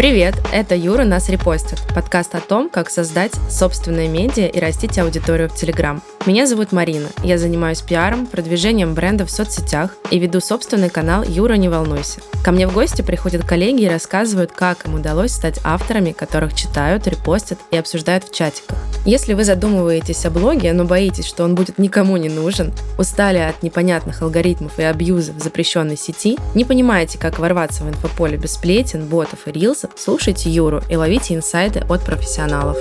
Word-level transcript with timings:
Привет, 0.00 0.36
это 0.50 0.74
Юра 0.74 1.04
«Нас 1.04 1.28
репостит»– 1.28 1.78
подкаст 1.94 2.34
о 2.34 2.40
том, 2.40 2.70
как 2.70 2.88
создать 2.88 3.34
собственное 3.50 4.08
медиа 4.08 4.46
и 4.46 4.58
растить 4.58 4.98
аудиторию 4.98 5.50
в 5.50 5.54
Телеграм. 5.54 6.00
Меня 6.26 6.46
зовут 6.46 6.70
Марина, 6.72 7.08
я 7.24 7.38
занимаюсь 7.38 7.80
пиаром, 7.80 8.26
продвижением 8.26 8.92
бренда 8.92 9.24
в 9.24 9.30
соцсетях 9.30 9.96
и 10.10 10.18
веду 10.18 10.40
собственный 10.40 10.90
канал 10.90 11.24
«Юра, 11.26 11.54
не 11.54 11.70
волнуйся». 11.70 12.20
Ко 12.44 12.52
мне 12.52 12.68
в 12.68 12.74
гости 12.74 13.00
приходят 13.00 13.42
коллеги 13.42 13.84
и 13.84 13.88
рассказывают, 13.88 14.52
как 14.52 14.84
им 14.84 14.96
удалось 14.96 15.32
стать 15.32 15.58
авторами, 15.64 16.12
которых 16.12 16.54
читают, 16.54 17.06
репостят 17.06 17.58
и 17.70 17.76
обсуждают 17.78 18.24
в 18.24 18.34
чатиках. 18.34 18.76
Если 19.06 19.32
вы 19.32 19.44
задумываетесь 19.44 20.26
о 20.26 20.30
блоге, 20.30 20.74
но 20.74 20.84
боитесь, 20.84 21.26
что 21.26 21.42
он 21.42 21.54
будет 21.54 21.78
никому 21.78 22.18
не 22.18 22.28
нужен, 22.28 22.74
устали 22.98 23.38
от 23.38 23.62
непонятных 23.62 24.20
алгоритмов 24.20 24.78
и 24.78 24.82
абьюза 24.82 25.32
в 25.32 25.42
запрещенной 25.42 25.96
сети, 25.96 26.36
не 26.54 26.66
понимаете, 26.66 27.18
как 27.18 27.38
ворваться 27.38 27.82
в 27.82 27.88
инфополе 27.88 28.36
без 28.36 28.52
сплетен, 28.52 29.06
ботов 29.06 29.46
и 29.46 29.52
рилсов, 29.52 29.92
слушайте 29.96 30.50
Юру 30.50 30.82
и 30.90 30.96
ловите 30.96 31.34
инсайды 31.34 31.80
от 31.88 32.04
профессионалов. 32.04 32.76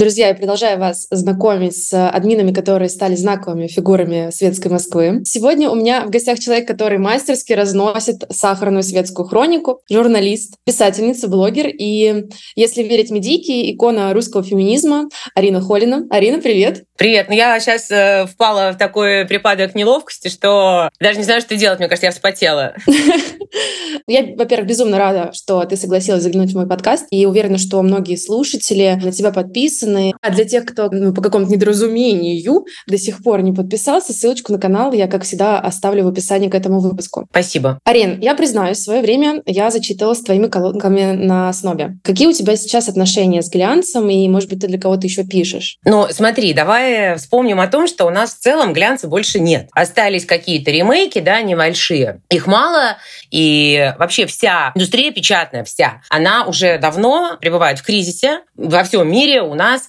Друзья, 0.00 0.28
я 0.28 0.34
продолжаю 0.34 0.80
вас 0.80 1.06
знакомить 1.10 1.76
с 1.76 2.08
админами, 2.08 2.54
которые 2.54 2.88
стали 2.88 3.14
знаковыми 3.16 3.66
фигурами 3.66 4.30
светской 4.32 4.68
Москвы. 4.68 5.20
Сегодня 5.26 5.68
у 5.68 5.74
меня 5.74 6.06
в 6.06 6.08
гостях 6.08 6.38
человек, 6.38 6.66
который 6.66 6.96
мастерски 6.96 7.52
разносит 7.52 8.24
сахарную 8.30 8.82
светскую 8.82 9.28
хронику, 9.28 9.82
журналист, 9.90 10.54
писательница, 10.64 11.28
блогер 11.28 11.66
и, 11.68 12.28
если 12.56 12.82
верить 12.82 13.10
медийке, 13.10 13.70
икона 13.70 14.14
русского 14.14 14.42
феминизма 14.42 15.10
Арина 15.34 15.60
Холина. 15.60 16.06
Арина, 16.08 16.38
привет! 16.38 16.84
Привет! 17.00 17.30
Ну, 17.30 17.34
я 17.34 17.58
сейчас 17.60 17.90
э, 17.90 18.26
впала 18.26 18.72
в 18.72 18.76
такой 18.76 19.24
припадок 19.24 19.74
неловкости, 19.74 20.28
что 20.28 20.90
даже 21.00 21.16
не 21.16 21.24
знаю, 21.24 21.40
что 21.40 21.56
делать. 21.56 21.78
Мне 21.78 21.88
кажется, 21.88 22.08
я 22.08 22.12
вспотела. 22.12 22.74
Я, 24.06 24.22
во-первых, 24.36 24.68
безумно 24.68 24.98
рада, 24.98 25.30
что 25.32 25.64
ты 25.64 25.76
согласилась 25.76 26.22
заглянуть 26.22 26.52
в 26.52 26.56
мой 26.56 26.66
подкаст, 26.66 27.06
и 27.10 27.24
уверена, 27.26 27.58
что 27.58 27.80
многие 27.82 28.16
слушатели 28.16 28.98
на 29.02 29.12
тебя 29.12 29.30
подписаны. 29.30 30.12
А 30.20 30.30
для 30.30 30.44
тех, 30.44 30.66
кто 30.66 30.90
ну, 30.90 31.14
по 31.14 31.22
какому-то 31.22 31.50
недоразумению 31.50 32.66
до 32.86 32.98
сих 32.98 33.22
пор 33.22 33.42
не 33.42 33.52
подписался, 33.52 34.12
ссылочку 34.12 34.52
на 34.52 34.58
канал 34.58 34.92
я, 34.92 35.06
как 35.06 35.22
всегда, 35.22 35.58
оставлю 35.58 36.04
в 36.04 36.08
описании 36.08 36.48
к 36.48 36.54
этому 36.54 36.80
выпуску. 36.80 37.26
Спасибо. 37.30 37.78
Арен, 37.84 38.20
я 38.20 38.34
признаюсь, 38.34 38.78
в 38.78 38.82
свое 38.82 39.00
время 39.00 39.42
я 39.46 39.70
зачитывалась 39.70 40.20
твоими 40.20 40.48
колонками 40.48 41.12
на 41.12 41.52
снобе. 41.54 41.96
Какие 42.04 42.28
у 42.28 42.32
тебя 42.32 42.56
сейчас 42.56 42.88
отношения 42.88 43.42
с 43.42 43.48
глянцем, 43.48 44.10
и, 44.10 44.28
может 44.28 44.50
быть, 44.50 44.60
ты 44.60 44.66
для 44.66 44.78
кого-то 44.78 45.06
еще 45.06 45.24
пишешь? 45.24 45.78
Ну, 45.84 46.06
смотри, 46.10 46.52
давай 46.52 46.89
вспомним 47.16 47.60
о 47.60 47.66
том, 47.66 47.86
что 47.86 48.06
у 48.06 48.10
нас 48.10 48.34
в 48.34 48.38
целом 48.38 48.72
глянца 48.72 49.08
больше 49.08 49.40
нет. 49.40 49.68
Остались 49.72 50.26
какие-то 50.26 50.70
ремейки, 50.70 51.20
да, 51.20 51.40
небольшие. 51.42 52.20
Их 52.30 52.46
мало, 52.46 52.98
и 53.30 53.92
вообще 53.98 54.26
вся 54.26 54.72
индустрия 54.74 55.10
печатная, 55.12 55.64
вся, 55.64 56.02
она 56.08 56.44
уже 56.44 56.78
давно 56.78 57.36
пребывает 57.40 57.78
в 57.78 57.82
кризисе. 57.82 58.40
Во 58.56 58.84
всем 58.84 59.10
мире 59.10 59.42
у 59.42 59.54
нас 59.54 59.88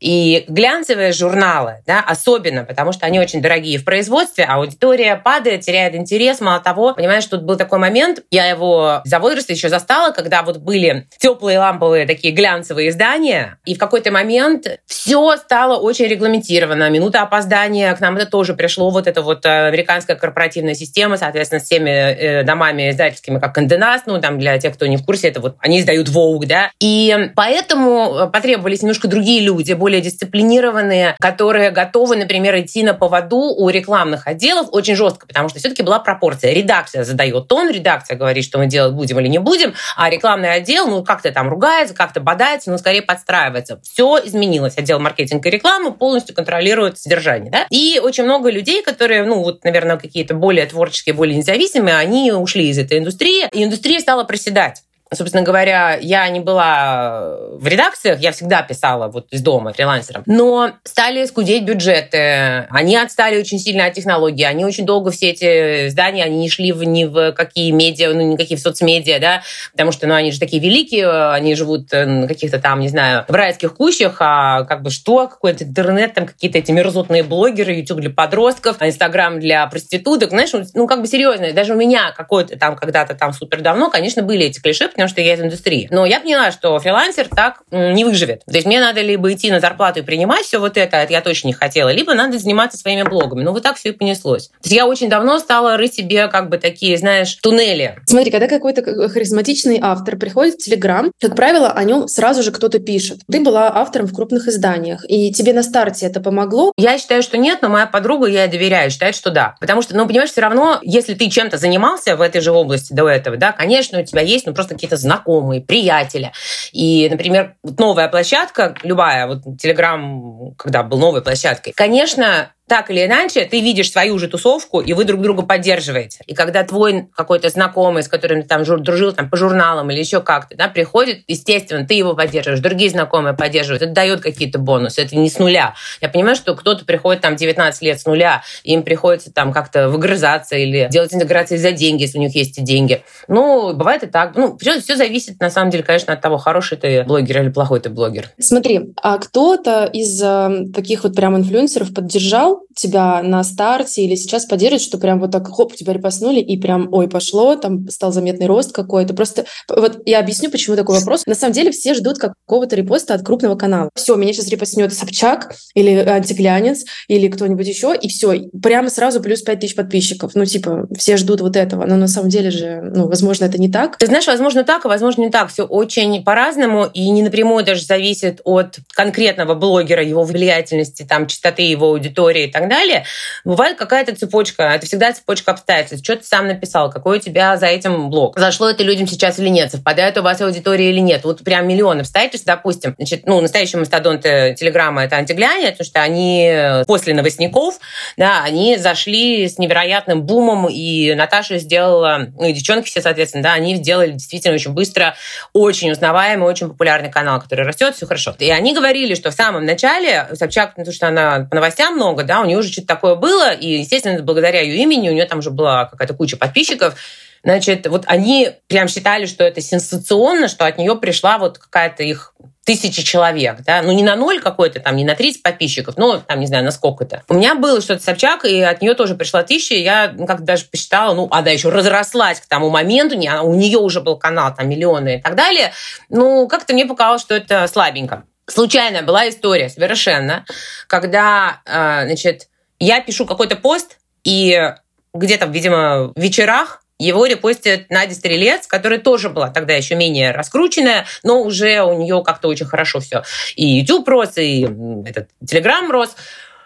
И 0.00 0.44
глянцевые 0.48 1.12
журналы, 1.12 1.82
да, 1.86 2.00
особенно, 2.00 2.64
потому 2.64 2.92
что 2.92 3.06
они 3.06 3.20
очень 3.20 3.42
дорогие 3.42 3.78
в 3.78 3.84
производстве, 3.84 4.44
аудитория 4.44 5.16
падает, 5.16 5.60
теряет 5.60 5.94
интерес. 5.94 6.40
Мало 6.40 6.60
того, 6.60 6.94
понимаешь, 6.94 7.26
тут 7.26 7.42
был 7.42 7.56
такой 7.56 7.78
момент, 7.78 8.20
я 8.30 8.46
его 8.46 9.02
за 9.04 9.18
возраст 9.18 9.50
еще 9.50 9.68
застала, 9.68 10.12
когда 10.12 10.42
вот 10.42 10.56
были 10.58 11.06
теплые 11.18 11.58
ламповые 11.58 12.06
такие 12.06 12.32
глянцевые 12.32 12.88
издания, 12.88 13.58
и 13.66 13.74
в 13.74 13.78
какой-то 13.78 14.10
момент 14.10 14.66
все 14.86 15.36
стало 15.36 15.78
очень 15.78 16.06
регламентировано. 16.06 16.88
Минута 16.88 17.22
опоздания, 17.22 17.94
к 17.94 18.00
нам 18.00 18.16
это 18.16 18.26
тоже 18.26 18.54
пришло, 18.54 18.90
вот 18.90 19.06
эта 19.06 19.20
вот 19.20 19.44
э, 19.44 19.68
американская 19.68 20.16
корпоративная 20.16 20.74
система, 20.74 21.18
соответственно, 21.18 21.60
с 21.60 21.64
теми 21.64 21.90
э, 21.90 22.42
домами 22.42 22.90
издательскими, 22.90 23.38
как 23.38 23.54
Конденас, 23.54 24.02
ну, 24.06 24.20
там, 24.20 24.38
для 24.38 24.58
тех, 24.58 24.74
кто 24.74 24.86
не 24.86 24.96
в 24.96 25.04
курсе, 25.04 25.28
это 25.28 25.40
вот 25.40 25.56
они 25.58 25.80
издают 25.80 26.08
Vogue, 26.08 26.46
да, 26.46 26.70
и 26.80 27.30
поэтому 27.36 28.30
потребовались 28.32 28.80
немножко 28.82 29.06
другие 29.06 29.42
люди, 29.42 29.74
более 29.74 29.89
более 29.90 30.02
дисциплинированные, 30.02 31.16
которые 31.18 31.72
готовы, 31.72 32.14
например, 32.14 32.56
идти 32.60 32.84
на 32.84 32.94
поводу 32.94 33.38
у 33.38 33.68
рекламных 33.70 34.28
отделов 34.28 34.68
очень 34.70 34.94
жестко, 34.94 35.26
потому 35.26 35.48
что 35.48 35.58
все-таки 35.58 35.82
была 35.82 35.98
пропорция. 35.98 36.52
Редакция 36.52 37.02
задает 37.02 37.48
тон, 37.48 37.68
редакция 37.70 38.16
говорит, 38.16 38.44
что 38.44 38.58
мы 38.58 38.66
делать 38.66 38.94
будем 38.94 39.18
или 39.18 39.26
не 39.26 39.38
будем, 39.38 39.74
а 39.96 40.08
рекламный 40.08 40.52
отдел, 40.52 40.86
ну, 40.86 41.02
как-то 41.02 41.32
там 41.32 41.48
ругается, 41.48 41.92
как-то 41.92 42.20
бодается, 42.20 42.70
но 42.70 42.78
скорее 42.78 43.02
подстраивается. 43.02 43.80
Все 43.82 44.20
изменилось. 44.24 44.78
Отдел 44.78 45.00
маркетинга 45.00 45.48
и 45.48 45.50
рекламы 45.50 45.90
полностью 45.90 46.36
контролирует 46.36 46.96
содержание. 46.96 47.50
Да? 47.50 47.66
И 47.68 48.00
очень 48.00 48.22
много 48.22 48.48
людей, 48.48 48.84
которые, 48.84 49.24
ну, 49.24 49.42
вот, 49.42 49.64
наверное, 49.64 49.96
какие-то 49.96 50.34
более 50.34 50.66
творческие, 50.66 51.16
более 51.16 51.36
независимые, 51.36 51.96
они 51.96 52.30
ушли 52.30 52.68
из 52.68 52.78
этой 52.78 52.98
индустрии, 52.98 53.48
и 53.50 53.64
индустрия 53.64 53.98
стала 53.98 54.22
проседать 54.22 54.82
собственно 55.12 55.42
говоря, 55.42 55.98
я 56.00 56.28
не 56.28 56.40
была 56.40 57.36
в 57.52 57.66
редакциях, 57.66 58.20
я 58.20 58.30
всегда 58.32 58.62
писала 58.62 59.08
вот 59.08 59.26
из 59.30 59.42
дома 59.42 59.72
фрилансером, 59.72 60.22
но 60.26 60.72
стали 60.84 61.24
скудеть 61.26 61.64
бюджеты, 61.64 62.66
они 62.70 62.96
отстали 62.96 63.38
очень 63.38 63.58
сильно 63.58 63.86
от 63.86 63.94
технологий, 63.94 64.44
они 64.44 64.64
очень 64.64 64.86
долго 64.86 65.10
все 65.10 65.30
эти 65.30 65.88
здания, 65.88 66.24
они 66.24 66.38
не 66.38 66.48
шли 66.48 66.72
в, 66.72 66.84
ни 66.84 67.04
в 67.04 67.32
какие 67.32 67.72
медиа, 67.72 68.12
ну, 68.12 68.20
никакие 68.22 68.56
в 68.56 68.60
соцмедиа, 68.60 69.18
да, 69.18 69.42
потому 69.72 69.90
что, 69.90 70.06
ну, 70.06 70.14
они 70.14 70.30
же 70.30 70.38
такие 70.38 70.62
великие, 70.62 71.30
они 71.32 71.56
живут 71.56 71.90
на 71.90 72.28
каких-то 72.28 72.60
там, 72.60 72.80
не 72.80 72.88
знаю, 72.88 73.24
в 73.26 73.34
райских 73.34 73.74
кущах, 73.74 74.16
а 74.20 74.64
как 74.64 74.82
бы 74.82 74.90
что, 74.90 75.26
какой-то 75.26 75.64
интернет, 75.64 76.14
там 76.14 76.26
какие-то 76.26 76.58
эти 76.58 76.70
мерзотные 76.70 77.24
блогеры, 77.24 77.72
YouTube 77.72 78.00
для 78.00 78.10
подростков, 78.10 78.76
Инстаграм 78.80 79.40
для 79.40 79.66
проституток, 79.66 80.30
знаешь, 80.30 80.50
ну, 80.74 80.86
как 80.86 81.00
бы 81.00 81.08
серьезно, 81.08 81.52
даже 81.52 81.74
у 81.74 81.76
меня 81.76 82.12
какой-то 82.12 82.56
там 82.56 82.76
когда-то 82.76 83.14
там 83.14 83.32
супер 83.32 83.60
давно, 83.60 83.90
конечно, 83.90 84.22
были 84.22 84.46
эти 84.46 84.60
клише, 84.60 84.88
потому 85.00 85.08
что 85.12 85.22
я 85.22 85.34
из 85.34 85.40
индустрии. 85.40 85.88
Но 85.90 86.04
я 86.04 86.20
поняла, 86.20 86.52
что 86.52 86.78
фрилансер 86.78 87.28
так 87.28 87.62
не 87.70 88.04
выживет. 88.04 88.44
То 88.44 88.52
есть 88.52 88.66
мне 88.66 88.80
надо 88.80 89.00
либо 89.00 89.32
идти 89.32 89.50
на 89.50 89.58
зарплату 89.58 90.00
и 90.00 90.02
принимать 90.02 90.44
все 90.44 90.58
вот 90.58 90.76
это, 90.76 90.98
это 90.98 91.10
я 91.12 91.22
точно 91.22 91.48
не 91.48 91.52
хотела, 91.54 91.88
либо 91.90 92.12
надо 92.12 92.38
заниматься 92.38 92.76
своими 92.76 93.02
блогами. 93.02 93.42
Ну 93.42 93.52
вот 93.52 93.62
так 93.62 93.76
все 93.76 93.90
и 93.90 93.92
понеслось. 93.92 94.48
То 94.48 94.64
есть 94.64 94.76
я 94.76 94.86
очень 94.86 95.08
давно 95.08 95.38
стала 95.38 95.78
рыть 95.78 95.94
себе 95.94 96.28
как 96.28 96.50
бы 96.50 96.58
такие, 96.58 96.98
знаешь, 96.98 97.34
туннели. 97.36 97.98
Смотри, 98.06 98.30
когда 98.30 98.46
какой-то 98.46 99.08
харизматичный 99.08 99.78
автор 99.80 100.16
приходит 100.16 100.56
в 100.56 100.58
Телеграм, 100.58 101.12
как 101.18 101.34
правило, 101.34 101.70
о 101.70 101.82
нем 101.84 102.06
сразу 102.06 102.42
же 102.42 102.52
кто-то 102.52 102.78
пишет. 102.78 103.20
Ты 103.30 103.40
была 103.40 103.74
автором 103.74 104.06
в 104.06 104.14
крупных 104.14 104.48
изданиях, 104.48 105.06
и 105.08 105.32
тебе 105.32 105.54
на 105.54 105.62
старте 105.62 106.04
это 106.04 106.20
помогло? 106.20 106.72
Я 106.76 106.98
считаю, 106.98 107.22
что 107.22 107.38
нет, 107.38 107.60
но 107.62 107.70
моя 107.70 107.86
подруга, 107.86 108.26
я 108.26 108.44
ей 108.44 108.50
доверяю, 108.50 108.90
считает, 108.90 109.14
что 109.14 109.30
да. 109.30 109.54
Потому 109.60 109.80
что, 109.80 109.96
ну, 109.96 110.06
понимаешь, 110.06 110.30
все 110.30 110.42
равно, 110.42 110.78
если 110.82 111.14
ты 111.14 111.30
чем-то 111.30 111.56
занимался 111.56 112.16
в 112.16 112.20
этой 112.20 112.42
же 112.42 112.52
области 112.52 112.92
до 112.92 113.08
этого, 113.08 113.38
да, 113.38 113.52
конечно, 113.52 113.98
у 114.00 114.04
тебя 114.04 114.20
есть, 114.20 114.46
ну, 114.46 114.52
просто 114.52 114.74
какие-то 114.90 114.96
знакомые, 114.96 115.60
приятели. 115.60 116.32
И, 116.72 117.08
например, 117.10 117.54
новая 117.62 118.08
площадка, 118.08 118.74
любая, 118.82 119.26
вот 119.26 119.42
Телеграм, 119.58 120.54
когда 120.56 120.82
был 120.82 120.98
новой 120.98 121.22
площадкой, 121.22 121.72
конечно, 121.74 122.52
так 122.70 122.88
или 122.88 123.04
иначе, 123.04 123.46
ты 123.46 123.60
видишь 123.60 123.90
свою 123.90 124.16
же 124.20 124.28
тусовку, 124.28 124.80
и 124.80 124.92
вы 124.92 125.04
друг 125.04 125.20
друга 125.20 125.42
поддерживаете. 125.42 126.20
И 126.28 126.34
когда 126.34 126.62
твой 126.62 127.08
какой-то 127.16 127.48
знакомый, 127.48 128.04
с 128.04 128.08
которым 128.08 128.42
ты 128.42 128.48
там 128.48 128.62
дружил 128.62 129.10
там, 129.12 129.28
по 129.28 129.36
журналам 129.36 129.90
или 129.90 129.98
еще 129.98 130.20
как-то, 130.20 130.56
да, 130.56 130.68
приходит, 130.68 131.24
естественно, 131.26 131.84
ты 131.84 131.94
его 131.94 132.14
поддерживаешь, 132.14 132.60
другие 132.60 132.88
знакомые 132.88 133.34
поддерживают, 133.34 133.82
это 133.82 133.90
дает 133.90 134.20
какие-то 134.20 134.60
бонусы, 134.60 135.02
это 135.02 135.16
не 135.16 135.28
с 135.28 135.40
нуля. 135.40 135.74
Я 136.00 136.08
понимаю, 136.08 136.36
что 136.36 136.54
кто-то 136.54 136.84
приходит 136.84 137.22
там 137.22 137.34
19 137.34 137.82
лет 137.82 138.00
с 138.00 138.06
нуля, 138.06 138.44
им 138.62 138.84
приходится 138.84 139.32
там 139.32 139.52
как-то 139.52 139.88
выгрызаться 139.88 140.54
или 140.54 140.86
делать 140.92 141.12
интеграции 141.12 141.56
за 141.56 141.72
деньги, 141.72 142.02
если 142.02 142.18
у 142.18 142.20
них 142.20 142.36
есть 142.36 142.62
деньги. 142.62 143.02
Ну, 143.26 143.74
бывает 143.74 144.04
и 144.04 144.06
так. 144.06 144.36
Ну, 144.36 144.56
все, 144.58 144.80
все 144.80 144.94
зависит, 144.94 145.40
на 145.40 145.50
самом 145.50 145.72
деле, 145.72 145.82
конечно, 145.82 146.12
от 146.12 146.20
того, 146.20 146.38
хороший 146.38 146.78
ты 146.78 147.02
блогер 147.02 147.42
или 147.42 147.48
плохой 147.48 147.80
ты 147.80 147.90
блогер. 147.90 148.28
Смотри, 148.38 148.92
а 149.02 149.18
кто-то 149.18 149.86
из 149.86 150.22
э, 150.22 150.66
таких 150.72 151.02
вот 151.02 151.16
прям 151.16 151.36
инфлюенсеров 151.36 151.92
поддержал 151.92 152.59
тебя 152.74 153.22
на 153.22 153.42
старте 153.44 154.02
или 154.02 154.14
сейчас 154.14 154.46
поддерживает, 154.46 154.82
что 154.82 154.98
прям 154.98 155.20
вот 155.20 155.32
так 155.32 155.48
хоп, 155.48 155.74
тебя 155.74 155.92
репостнули 155.92 156.40
и 156.40 156.56
прям 156.58 156.88
ой, 156.92 157.08
пошло, 157.08 157.56
там 157.56 157.88
стал 157.88 158.12
заметный 158.12 158.46
рост 158.46 158.72
какой-то. 158.72 159.14
Просто 159.14 159.44
вот 159.68 160.00
я 160.06 160.20
объясню, 160.20 160.50
почему 160.50 160.76
такой 160.76 160.98
вопрос. 160.98 161.26
На 161.26 161.34
самом 161.34 161.52
деле 161.52 161.70
все 161.72 161.94
ждут 161.94 162.18
какого-то 162.18 162.76
репоста 162.76 163.14
от 163.14 163.22
крупного 163.24 163.56
канала. 163.56 163.90
Все, 163.94 164.14
меня 164.16 164.32
сейчас 164.32 164.48
репостнет 164.48 164.92
Собчак 164.92 165.54
или 165.74 165.90
Антиглянец 165.96 166.84
или 167.08 167.28
кто-нибудь 167.28 167.66
еще, 167.66 167.94
и 167.94 168.08
все, 168.08 168.48
прямо 168.62 168.90
сразу 168.90 169.20
плюс 169.20 169.42
5000 169.42 169.74
подписчиков. 169.74 170.32
Ну, 170.34 170.44
типа, 170.44 170.86
все 170.96 171.16
ждут 171.16 171.40
вот 171.40 171.56
этого. 171.56 171.84
Но 171.86 171.96
на 171.96 172.08
самом 172.08 172.28
деле 172.28 172.50
же, 172.50 172.80
ну, 172.82 173.08
возможно, 173.08 173.44
это 173.44 173.58
не 173.58 173.70
так. 173.70 173.98
Ты 173.98 174.06
знаешь, 174.06 174.26
возможно, 174.26 174.64
так, 174.64 174.84
а 174.84 174.88
возможно, 174.88 175.22
не 175.22 175.30
так. 175.30 175.50
Все 175.50 175.64
очень 175.64 176.22
по-разному 176.22 176.86
и 176.92 177.08
не 177.10 177.22
напрямую 177.22 177.64
даже 177.64 177.84
зависит 177.84 178.40
от 178.44 178.78
конкретного 178.94 179.54
блогера, 179.54 180.02
его 180.02 180.24
влиятельности, 180.24 181.06
там, 181.08 181.26
частоты 181.26 181.62
его 181.62 181.86
аудитории 181.86 182.49
и 182.50 182.52
так 182.52 182.68
далее, 182.68 183.04
бывает 183.44 183.78
какая-то 183.78 184.14
цепочка. 184.14 184.64
Это 184.64 184.86
всегда 184.86 185.12
цепочка 185.12 185.52
обстоятельств. 185.52 186.04
Что 186.04 186.16
ты 186.16 186.24
сам 186.24 186.46
написал, 186.46 186.90
какой 186.90 187.18
у 187.18 187.20
тебя 187.20 187.56
за 187.56 187.66
этим 187.66 188.10
блог. 188.10 188.38
Зашло 188.38 188.68
это 188.68 188.82
людям 188.82 189.06
сейчас 189.06 189.38
или 189.38 189.48
нет, 189.48 189.70
совпадает 189.70 190.18
у 190.18 190.22
вас 190.22 190.40
аудитория 190.40 190.90
или 190.90 191.00
нет. 191.00 191.24
Вот 191.24 191.42
прям 191.42 191.66
миллион 191.66 192.00
обстоятельств, 192.00 192.46
допустим. 192.46 192.94
Значит, 192.96 193.26
ну, 193.26 193.40
настоящие 193.40 193.78
мастодонты 193.80 194.54
Телеграма— 194.58 195.04
это 195.04 195.16
антигляне, 195.16 195.70
потому 195.70 195.86
что 195.86 196.02
они 196.02 196.84
после 196.86 197.14
новостников, 197.14 197.78
да, 198.16 198.42
они 198.42 198.76
зашли 198.76 199.48
с 199.48 199.58
невероятным 199.58 200.22
бумом, 200.22 200.68
и 200.68 201.14
Наташа 201.14 201.58
сделала, 201.58 202.28
ну 202.38 202.46
и 202.46 202.52
девчонки 202.52 202.88
все, 202.88 203.00
соответственно, 203.00 203.44
да, 203.44 203.52
они 203.52 203.76
сделали 203.76 204.12
действительно 204.12 204.54
очень 204.54 204.72
быстро, 204.72 205.14
очень 205.52 205.90
узнаваемый, 205.90 206.48
очень 206.48 206.68
популярный 206.68 207.10
канал, 207.10 207.40
который 207.40 207.64
растет, 207.64 207.94
все 207.96 208.06
хорошо. 208.06 208.34
И 208.38 208.50
они 208.50 208.74
говорили, 208.74 209.14
что 209.14 209.30
в 209.30 209.34
самом 209.34 209.64
начале 209.64 210.28
Собчак, 210.34 210.74
потому 210.74 210.92
что 210.92 211.08
она 211.08 211.46
по 211.48 211.54
новостям 211.54 211.94
много, 211.94 212.22
да, 212.24 212.39
у 212.42 212.46
нее 212.46 212.58
уже 212.58 212.72
что-то 212.72 212.88
такое 212.88 213.14
было, 213.14 213.52
и, 213.52 213.78
естественно, 213.78 214.22
благодаря 214.22 214.60
ее 214.60 214.76
имени 214.76 215.08
у 215.08 215.12
нее 215.12 215.26
там 215.26 215.38
уже 215.38 215.50
была 215.50 215.86
какая-то 215.86 216.14
куча 216.14 216.36
подписчиков, 216.36 216.96
Значит, 217.42 217.86
вот 217.86 218.04
они 218.06 218.50
прям 218.66 218.86
считали, 218.86 219.24
что 219.24 219.44
это 219.44 219.60
сенсационно, 219.62 220.46
что 220.46 220.66
от 220.66 220.76
нее 220.76 220.94
пришла 220.96 221.38
вот 221.38 221.56
какая-то 221.56 222.02
их 222.02 222.34
тысячи 222.64 223.02
человек, 223.02 223.62
да, 223.66 223.82
ну 223.82 223.90
не 223.90 224.02
на 224.02 224.14
ноль 224.14 224.40
какой-то 224.40 224.80
там, 224.80 224.94
не 224.94 225.04
на 225.04 225.14
30 225.14 225.42
подписчиков, 225.42 225.96
но 225.96 226.18
там, 226.18 226.38
не 226.38 226.46
знаю, 226.46 226.62
на 226.62 226.70
сколько-то. 226.70 227.22
У 227.28 227.34
меня 227.34 227.54
было 227.54 227.80
что-то 227.80 228.02
Собчак, 228.02 228.44
и 228.44 228.60
от 228.60 228.82
нее 228.82 228.94
тоже 228.94 229.14
пришла 229.14 229.42
тысяча, 229.42 229.74
и 229.74 229.82
я 229.82 230.12
ну, 230.14 230.26
как-то 230.26 230.44
даже 230.44 230.66
посчитала, 230.66 231.14
ну, 231.14 231.26
она 231.30 231.50
еще 231.50 231.70
разрослась 231.70 232.40
к 232.40 232.46
тому 232.46 232.68
моменту, 232.68 233.16
не, 233.16 233.32
у 233.40 233.54
нее 233.54 233.78
уже 233.78 234.02
был 234.02 234.18
канал, 234.18 234.54
там, 234.54 234.68
миллионы 234.68 235.16
и 235.16 235.20
так 235.22 235.34
далее. 235.34 235.72
Ну, 236.10 236.46
как-то 236.46 236.74
мне 236.74 236.84
показалось, 236.84 237.22
что 237.22 237.34
это 237.34 237.66
слабенько. 237.66 238.24
Случайная 238.50 239.02
была 239.02 239.28
история 239.28 239.68
совершенно, 239.68 240.44
когда, 240.86 241.60
э, 241.64 242.06
значит, 242.06 242.48
я 242.78 243.00
пишу 243.00 243.26
какой-то 243.26 243.56
пост, 243.56 243.98
и 244.24 244.72
где-то, 245.14 245.46
видимо, 245.46 246.12
в 246.14 246.20
вечерах 246.20 246.82
его 246.98 247.24
репостит 247.24 247.88
Надя 247.88 248.14
Стрелец, 248.14 248.66
которая 248.66 248.98
тоже 248.98 249.30
была 249.30 249.48
тогда 249.48 249.74
еще 249.74 249.94
менее 249.94 250.32
раскрученная, 250.32 251.06
но 251.22 251.42
уже 251.42 251.80
у 251.82 251.98
нее 251.98 252.22
как-то 252.22 252.48
очень 252.48 252.66
хорошо 252.66 253.00
все. 253.00 253.22
И 253.56 253.66
YouTube 253.66 254.06
рос, 254.06 254.36
и 254.36 254.68
этот 255.06 255.30
Telegram 255.42 255.88
рос. 255.90 256.14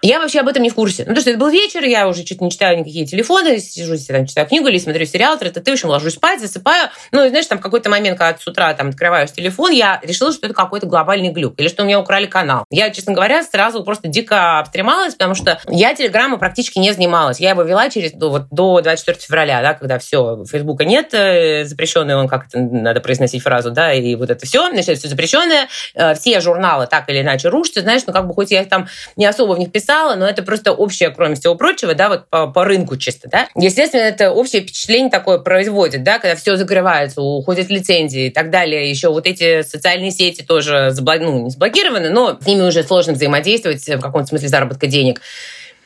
Я 0.04 0.18
вообще 0.18 0.40
об 0.40 0.48
этом 0.48 0.62
не 0.62 0.68
в 0.68 0.74
курсе. 0.74 1.04
Ну, 1.04 1.14
потому 1.14 1.22
что 1.22 1.30
это 1.30 1.38
был 1.38 1.48
вечер, 1.48 1.82
я 1.82 2.06
уже 2.06 2.24
чуть 2.24 2.42
не 2.42 2.50
читаю 2.50 2.78
никакие 2.78 3.06
телефоны, 3.06 3.58
сижу 3.58 3.96
здесь, 3.96 4.06
там, 4.06 4.26
читаю 4.26 4.46
книгу 4.46 4.68
или 4.68 4.76
смотрю 4.76 5.06
сериал, 5.06 5.38
ты, 5.38 5.48
ты, 5.48 5.70
в 5.70 5.72
общем, 5.72 5.88
ложусь 5.88 6.12
спать, 6.12 6.42
засыпаю. 6.42 6.90
Ну, 7.10 7.24
и 7.24 7.30
знаешь, 7.30 7.46
там 7.46 7.58
какой-то 7.58 7.88
момент, 7.88 8.18
когда 8.18 8.38
с 8.38 8.46
утра 8.46 8.74
там 8.74 8.90
открываешь 8.90 9.32
телефон, 9.32 9.72
я 9.72 10.00
решила, 10.02 10.30
что 10.30 10.46
это 10.46 10.54
какой-то 10.54 10.86
глобальный 10.86 11.30
глюк, 11.30 11.54
или 11.56 11.68
что 11.68 11.84
у 11.84 11.86
меня 11.86 11.98
украли 11.98 12.26
канал. 12.26 12.66
Я, 12.68 12.90
честно 12.90 13.14
говоря, 13.14 13.42
сразу 13.44 13.82
просто 13.82 14.08
дико 14.08 14.58
обстремалась, 14.58 15.14
потому 15.14 15.34
что 15.34 15.58
я 15.68 15.94
телеграмму 15.94 16.36
практически 16.36 16.78
не 16.78 16.92
занималась. 16.92 17.40
Я 17.40 17.50
его 17.50 17.62
вела 17.62 17.88
через, 17.88 18.12
ну, 18.12 18.28
вот, 18.28 18.48
до 18.50 18.82
24 18.82 19.18
февраля, 19.20 19.62
да, 19.62 19.72
когда 19.72 19.98
все, 19.98 20.44
Фейсбука 20.44 20.84
нет, 20.84 21.14
э, 21.14 21.64
запрещенный 21.64 22.14
он, 22.14 22.28
как 22.28 22.48
это 22.48 22.58
надо 22.58 23.00
произносить 23.00 23.42
фразу, 23.42 23.70
да, 23.70 23.94
и 23.94 24.16
вот 24.16 24.28
это 24.28 24.44
все, 24.44 24.68
значит, 24.68 24.98
все 24.98 25.08
запрещенное. 25.08 25.68
Э, 25.94 26.14
все 26.14 26.42
журналы 26.42 26.88
так 26.88 27.08
или 27.08 27.22
иначе 27.22 27.48
рушатся, 27.48 27.80
знаешь, 27.80 28.02
ну, 28.06 28.12
как 28.12 28.26
бы 28.26 28.34
хоть 28.34 28.50
я 28.50 28.62
там 28.66 28.86
не 29.16 29.24
особо 29.24 29.54
в 29.54 29.58
них 29.58 29.72
писала, 29.72 29.93
писала, 29.94 30.14
но 30.16 30.26
это 30.26 30.42
просто 30.42 30.72
общее, 30.72 31.10
кроме 31.10 31.36
всего 31.36 31.54
прочего, 31.54 31.94
да, 31.94 32.08
вот 32.08 32.28
по, 32.28 32.48
по 32.48 32.64
рынку 32.64 32.96
чисто, 32.96 33.28
да. 33.28 33.48
Естественно, 33.54 34.02
это 34.02 34.30
общее 34.32 34.62
впечатление 34.62 35.10
такое 35.10 35.38
производит, 35.38 36.02
да, 36.02 36.18
когда 36.18 36.34
все 36.34 36.56
закрывается, 36.56 37.20
уходят 37.22 37.70
лицензии 37.70 38.26
и 38.26 38.30
так 38.30 38.50
далее. 38.50 38.90
Еще 38.90 39.08
вот 39.08 39.26
эти 39.26 39.62
социальные 39.62 40.10
сети 40.10 40.42
тоже 40.42 40.90
заблок... 40.90 41.20
ну, 41.20 41.44
не 41.44 41.50
заблокированы, 41.50 42.10
но 42.10 42.38
с 42.40 42.46
ними 42.46 42.62
уже 42.62 42.82
сложно 42.82 43.12
взаимодействовать 43.12 43.86
в 43.86 44.00
каком-то 44.00 44.26
смысле 44.26 44.48
заработка 44.48 44.86
денег. 44.86 45.20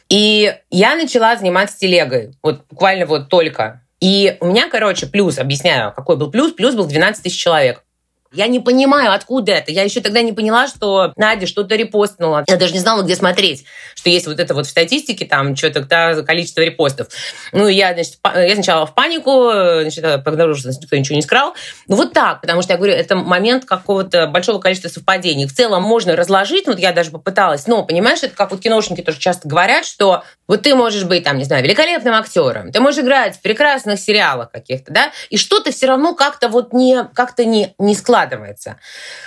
И 0.09 0.55
я 0.71 0.97
начала 0.97 1.37
заниматься 1.37 1.79
телегой, 1.79 2.33
вот 2.43 2.63
буквально 2.71 3.05
вот 3.05 3.29
только. 3.29 3.83
И 4.01 4.37
у 4.41 4.47
меня, 4.47 4.69
короче, 4.71 5.07
плюс, 5.07 5.39
объясняю, 5.39 5.93
какой 5.95 6.17
был 6.17 6.31
плюс. 6.31 6.53
Плюс 6.53 6.75
был 6.75 6.87
12 6.87 7.25
тысяч 7.25 7.39
человек. 7.39 7.83
Я 8.33 8.47
не 8.47 8.61
понимаю, 8.61 9.13
откуда 9.13 9.53
это. 9.53 9.73
Я 9.73 9.85
еще 9.85 10.01
тогда 10.01 10.21
не 10.21 10.33
поняла, 10.33 10.69
что 10.69 11.13
Надя 11.17 11.47
что-то 11.47 11.77
репостнула. 11.77 12.45
Я 12.47 12.57
даже 12.57 12.75
не 12.75 12.79
знала, 12.79 13.03
где 13.03 13.17
смотреть, 13.17 13.65
что 13.95 14.11
есть 14.11 14.27
вот 14.27 14.39
это 14.39 14.53
вот 14.55 14.67
в 14.67 14.71
статистике, 14.71 15.25
там 15.25 15.57
что-то 15.57 15.81
да, 15.81 16.23
количество 16.23 16.61
репостов. 16.61 17.09
Ну, 17.53 17.69
я, 17.69 17.95
значит, 17.95 18.19
я 18.25 18.55
сначала 18.55 18.87
в 18.87 18.95
панику, 18.95 19.51
значит, 19.51 20.05
обнаружила, 20.05 20.73
что 20.73 20.83
никто 20.83 20.97
ничего 20.97 21.17
не 21.17 21.23
скрал. 21.23 21.55
Ну, 21.87 21.97
вот 21.97 22.13
так, 22.13 22.43
потому 22.43 22.61
что, 22.61 22.75
я 22.75 22.77
говорю, 22.77 22.93
это 22.93 23.17
момент 23.17 23.65
какого-то 23.65 24.27
большого 24.27 24.59
количества 24.59 24.89
совпадений. 24.89 25.47
В 25.47 25.55
целом 25.55 25.83
можно 25.83 26.15
разложить, 26.15 26.67
вот 26.67 26.79
я 26.79 26.93
даже 26.93 27.11
попыталась, 27.11 27.67
но, 27.67 27.83
понимаешь, 27.85 28.23
это 28.23 28.37
как 28.37 28.51
вот 28.51 28.61
киношники 28.61 29.01
тоже 29.01 29.19
часто 29.19 29.49
говорят, 29.49 29.87
что 29.87 30.23
вот 30.47 30.63
ты 30.63 30.75
можешь 30.75 31.05
быть, 31.05 31.25
там, 31.25 31.39
не 31.39 31.45
знаю, 31.45 31.65
великолепным 31.65 32.15
актером, 32.15 32.73
ты 32.73 32.81
можешь 32.81 33.01
играть 33.03 33.37
в 33.37 33.41
прекрасных 33.41 33.99
сериалах 33.99 34.51
каких-то, 34.51 34.93
да, 34.93 35.13
и 35.31 35.39
что-то 35.39 35.73
все 35.73 35.87
равно 35.87 36.15
как-то 36.15 36.49
вот 36.49 36.75
не, 36.75 37.09
как-то 37.15 37.45
не, 37.47 37.75
не 37.79 37.95
складывается 37.95 38.18
складывается. 38.19 38.79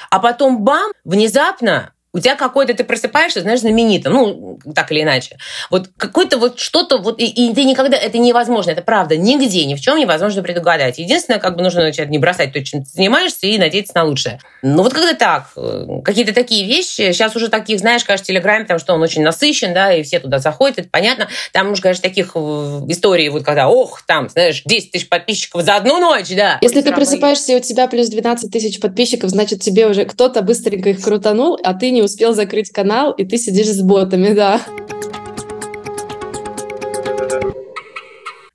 А 0.10 0.20
потом 0.20 0.64
бам, 0.64 0.92
внезапно 1.04 1.94
у 2.14 2.20
тебя 2.20 2.36
какой-то, 2.36 2.74
ты 2.74 2.84
просыпаешься, 2.84 3.42
знаешь, 3.42 3.62
знаменитым, 3.62 4.14
ну, 4.14 4.60
так 4.76 4.92
или 4.92 5.02
иначе. 5.02 5.38
Вот 5.70 5.90
какой-то 5.98 6.38
вот 6.38 6.60
что-то, 6.60 6.98
вот, 6.98 7.20
и, 7.20 7.26
и 7.26 7.54
ты 7.54 7.64
никогда, 7.64 7.96
это 7.96 8.18
невозможно, 8.18 8.72
это 8.72 8.82
правда, 8.82 9.16
нигде, 9.16 9.66
ни 9.66 9.76
в 9.76 9.82
чем 9.82 9.98
невозможно 9.98 10.44
предугадать. 10.44 11.00
Единственное, 11.00 11.40
как 11.40 11.56
бы 11.56 11.64
нужно 11.64 11.82
начать 11.82 12.10
не 12.10 12.18
бросать 12.18 12.52
то, 12.52 12.64
чем 12.64 12.84
ты 12.84 12.90
занимаешься, 12.90 13.48
и 13.48 13.58
надеяться 13.58 13.94
на 13.96 14.04
лучшее. 14.04 14.40
Ну, 14.62 14.84
вот 14.84 14.94
когда 14.94 15.14
так, 15.14 15.52
э, 15.56 16.02
какие-то 16.04 16.34
такие 16.34 16.66
вещи, 16.68 17.12
сейчас 17.14 17.36
уже 17.36 17.48
таких, 17.48 17.80
знаешь, 17.80 18.04
кажется, 18.04 18.32
Телеграме, 18.32 18.66
потому 18.66 18.80
что 18.80 18.94
он 18.94 19.02
очень 19.02 19.24
насыщен, 19.24 19.74
да, 19.74 19.94
и 19.94 20.04
все 20.04 20.20
туда 20.20 20.40
заходят, 20.40 20.80
это 20.80 20.90
понятно. 20.90 21.30
Там 21.54 21.72
уже, 21.72 21.82
конечно, 21.82 22.04
таких 22.04 22.32
э, 22.36 22.40
историй, 22.90 23.30
вот 23.30 23.44
когда, 23.44 23.70
ох, 23.70 24.02
там, 24.02 24.28
знаешь, 24.30 24.64
10 24.66 24.92
тысяч 24.92 25.08
подписчиков 25.08 25.62
за 25.62 25.78
одну 25.78 26.00
ночь, 26.00 26.30
да. 26.36 26.58
Если 26.62 26.82
ты 26.82 26.92
просыпаешься, 26.92 27.54
и 27.54 27.56
у 27.56 27.60
тебя 27.62 27.88
плюс 27.88 28.10
12 28.10 28.52
тысяч 28.52 28.82
подписчиков, 28.82 29.30
значит, 29.30 29.62
тебе 29.62 29.88
уже 29.88 30.04
кто-то 30.04 30.42
быстренько 30.42 30.90
их 30.90 31.02
крутанул, 31.02 31.58
а 31.64 31.74
ты 31.74 31.92
не 31.92 32.01
не 32.02 32.06
успел 32.06 32.34
закрыть 32.34 32.72
канал, 32.72 33.12
и 33.12 33.24
ты 33.24 33.38
сидишь 33.38 33.68
с 33.68 33.82
ботами, 33.82 34.34
да. 34.34 34.60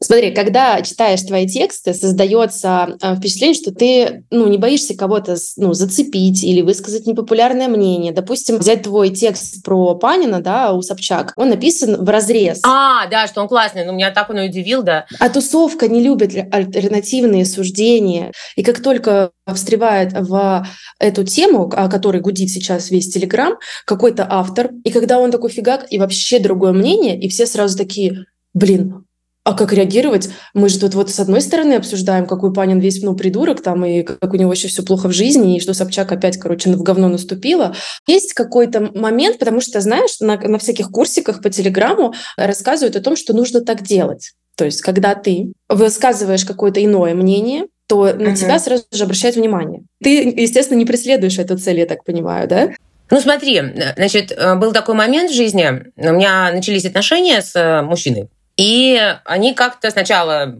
Смотри, 0.03 0.33
когда 0.33 0.83
читаешь 0.83 1.23
твои 1.23 1.49
тексты, 1.49 1.95
создается 1.95 2.99
э, 3.01 3.17
впечатление, 3.17 3.55
что 3.55 3.73
ты 3.73 4.25
ну, 4.31 4.47
не 4.47 4.59
боишься 4.59 4.95
кого-то 4.95 5.37
ну, 5.57 5.73
зацепить 5.73 6.45
или 6.45 6.61
высказать 6.61 7.07
непопулярное 7.07 7.69
мнение. 7.69 8.13
Допустим, 8.13 8.59
взять 8.59 8.83
твой 8.83 9.09
текст 9.09 9.65
про 9.65 9.95
Панина, 9.95 10.43
да, 10.43 10.75
у 10.75 10.83
Собчак, 10.83 11.33
он 11.37 11.49
написан 11.49 12.05
в 12.05 12.09
разрез. 12.11 12.61
А, 12.63 13.07
да, 13.07 13.27
что 13.27 13.41
он 13.41 13.49
классный, 13.49 13.87
но 13.87 13.93
ну, 13.93 13.97
меня 13.97 14.11
так 14.11 14.29
он 14.29 14.39
и 14.39 14.49
удивил, 14.49 14.83
да. 14.83 15.07
А 15.19 15.31
тусовка 15.31 15.89
не 15.89 16.03
любит 16.03 16.35
альтернативные 16.53 17.47
суждения. 17.47 18.33
И 18.55 18.63
как 18.63 18.83
только 18.83 19.31
встревает 19.47 20.13
в 20.13 20.67
эту 20.99 21.25
тему, 21.25 21.73
о 21.75 21.89
которой 21.89 22.21
гудит 22.21 22.51
сейчас 22.51 22.91
весь 22.91 23.09
Телеграм, 23.09 23.55
какой-то 23.87 24.27
автор, 24.29 24.73
и 24.85 24.91
когда 24.91 25.19
он 25.19 25.31
такой 25.31 25.49
фигак, 25.49 25.87
и 25.89 25.99
вообще 25.99 26.39
другое 26.39 26.73
мнение, 26.73 27.19
и 27.19 27.31
все 27.31 27.47
сразу 27.47 27.79
такие, 27.79 28.27
блин, 28.53 29.06
а 29.47 29.55
как 29.55 29.73
реагировать? 29.73 30.29
Мы 30.55 30.69
же 30.69 30.81
тут 30.81 30.95
вот 30.95 31.09
с 31.09 31.21
одной 31.21 31.41
стороны 31.41 31.75
обсуждаем, 31.75 32.27
какой 32.27 32.53
Панин 32.53 32.81
весь, 32.81 33.01
ну, 33.01 33.15
придурок 33.15 33.63
там, 33.63 33.85
и 33.85 34.03
как 34.03 34.35
у 34.35 34.37
него 34.37 34.51
еще 34.51 34.67
все 34.67 34.83
плохо 34.83 35.07
в 35.09 35.13
жизни, 35.13 35.57
и 35.57 35.61
что 35.61 35.73
Собчак 35.73 36.11
опять, 36.11 36.37
короче, 36.37 36.69
в 36.71 36.83
говно 36.83 37.09
наступила. 37.09 37.73
Есть 38.09 38.33
какой-то 38.33 38.91
момент, 38.93 39.39
потому 39.39 39.61
что, 39.61 39.81
знаешь, 39.81 40.19
на, 40.19 40.37
на 40.37 40.59
всяких 40.59 40.91
курсиках 40.91 41.43
по 41.43 41.49
Телеграму 41.49 42.13
рассказывают 42.37 42.97
о 42.97 43.01
том, 43.01 43.15
что 43.15 43.35
нужно 43.35 43.61
так 43.61 43.83
делать. 43.83 44.33
То 44.57 44.65
есть, 44.65 44.81
когда 44.81 45.15
ты 45.15 45.53
высказываешь 45.69 46.45
какое-то 46.45 46.85
иное 46.85 47.15
мнение, 47.15 47.67
то 47.87 48.07
на 48.07 48.31
uh-huh. 48.31 48.35
тебя 48.35 48.59
сразу 48.59 48.83
же 48.93 49.05
обращают 49.05 49.37
внимание. 49.37 49.83
Ты, 50.03 50.25
естественно, 50.37 50.77
не 50.77 50.87
преследуешь 50.87 51.39
эту 51.39 51.57
цель, 51.57 51.79
я 51.79 51.87
так 51.87 52.03
понимаю, 52.03 52.49
да? 52.49 52.71
Ну, 53.11 53.21
смотри, 53.21 53.63
значит, 53.97 54.33
э, 54.33 54.57
был 54.57 54.73
такой 54.73 54.97
момент 54.97 55.31
в 55.31 55.35
жизни, 55.35 55.85
у 55.97 56.13
меня 56.13 56.51
начались 56.51 56.85
отношения 56.85 57.41
с 57.41 57.55
э, 57.55 57.83
мужчиной, 57.83 58.29
и 58.57 59.17
они 59.25 59.55
как-то 59.55 59.91
сначала 59.91 60.55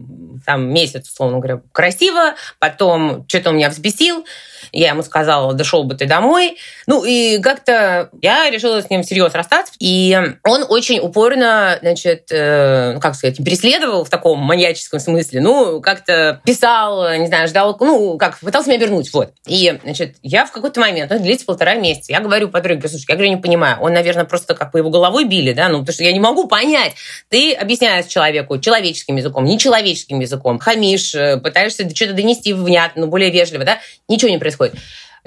там 0.45 0.71
месяц, 0.71 1.09
условно 1.09 1.39
говоря, 1.39 1.61
красиво, 1.71 2.35
потом 2.59 3.25
что-то 3.27 3.49
он 3.49 3.57
меня 3.57 3.69
взбесил, 3.69 4.25
я 4.71 4.89
ему 4.89 5.03
сказала, 5.03 5.53
да 5.53 5.63
шел 5.63 5.83
бы 5.83 5.95
ты 5.95 6.05
домой. 6.05 6.57
Ну, 6.85 7.03
и 7.03 7.39
как-то 7.39 8.09
я 8.21 8.49
решила 8.49 8.81
с 8.81 8.89
ним 8.89 9.03
всерьез 9.03 9.33
расстаться. 9.33 9.73
И 9.79 10.17
он 10.43 10.65
очень 10.69 10.99
упорно, 10.99 11.77
значит, 11.81 12.27
э, 12.31 12.93
ну, 12.93 12.99
как 12.99 13.15
сказать, 13.15 13.37
преследовал 13.37 14.03
в 14.03 14.09
таком 14.09 14.39
маньяческом 14.39 14.99
смысле. 14.99 15.41
Ну, 15.41 15.81
как-то 15.81 16.41
писал, 16.45 17.17
не 17.17 17.27
знаю, 17.27 17.47
ждал, 17.47 17.75
ну, 17.79 18.17
как, 18.17 18.39
пытался 18.39 18.69
меня 18.69 18.79
вернуть, 18.79 19.11
вот. 19.13 19.31
И, 19.45 19.79
значит, 19.83 20.15
я 20.23 20.45
в 20.45 20.51
какой-то 20.51 20.79
момент, 20.79 21.11
ну, 21.11 21.19
длится 21.19 21.45
полтора 21.45 21.75
месяца, 21.75 22.11
я 22.11 22.19
говорю 22.19 22.49
подруге, 22.49 22.87
слушай, 22.87 23.05
я 23.07 23.15
говорю, 23.15 23.31
не 23.31 23.41
понимаю, 23.41 23.77
он, 23.81 23.93
наверное, 23.93 24.25
просто 24.25 24.55
как 24.55 24.71
бы 24.71 24.79
его 24.79 24.89
головой 24.89 25.25
били, 25.25 25.53
да, 25.53 25.69
ну, 25.69 25.79
потому 25.79 25.93
что 25.93 26.03
я 26.03 26.11
не 26.11 26.19
могу 26.19 26.47
понять. 26.47 26.93
Ты 27.29 27.53
объясняешь 27.53 28.05
человеку 28.05 28.59
человеческим 28.59 29.17
языком, 29.17 29.45
нечеловеческим 29.45 30.19
языком, 30.19 30.59
хамишь, 30.59 31.15
э, 31.15 31.37
пытаешься 31.37 31.89
что-то 31.93 32.13
донести 32.13 32.53
внятно, 32.53 33.03
ну, 33.03 33.07
более 33.07 33.29
вежливо, 33.29 33.63
да, 33.63 33.79
ничего 34.07 34.29
не 34.29 34.37
происходит. 34.37 34.56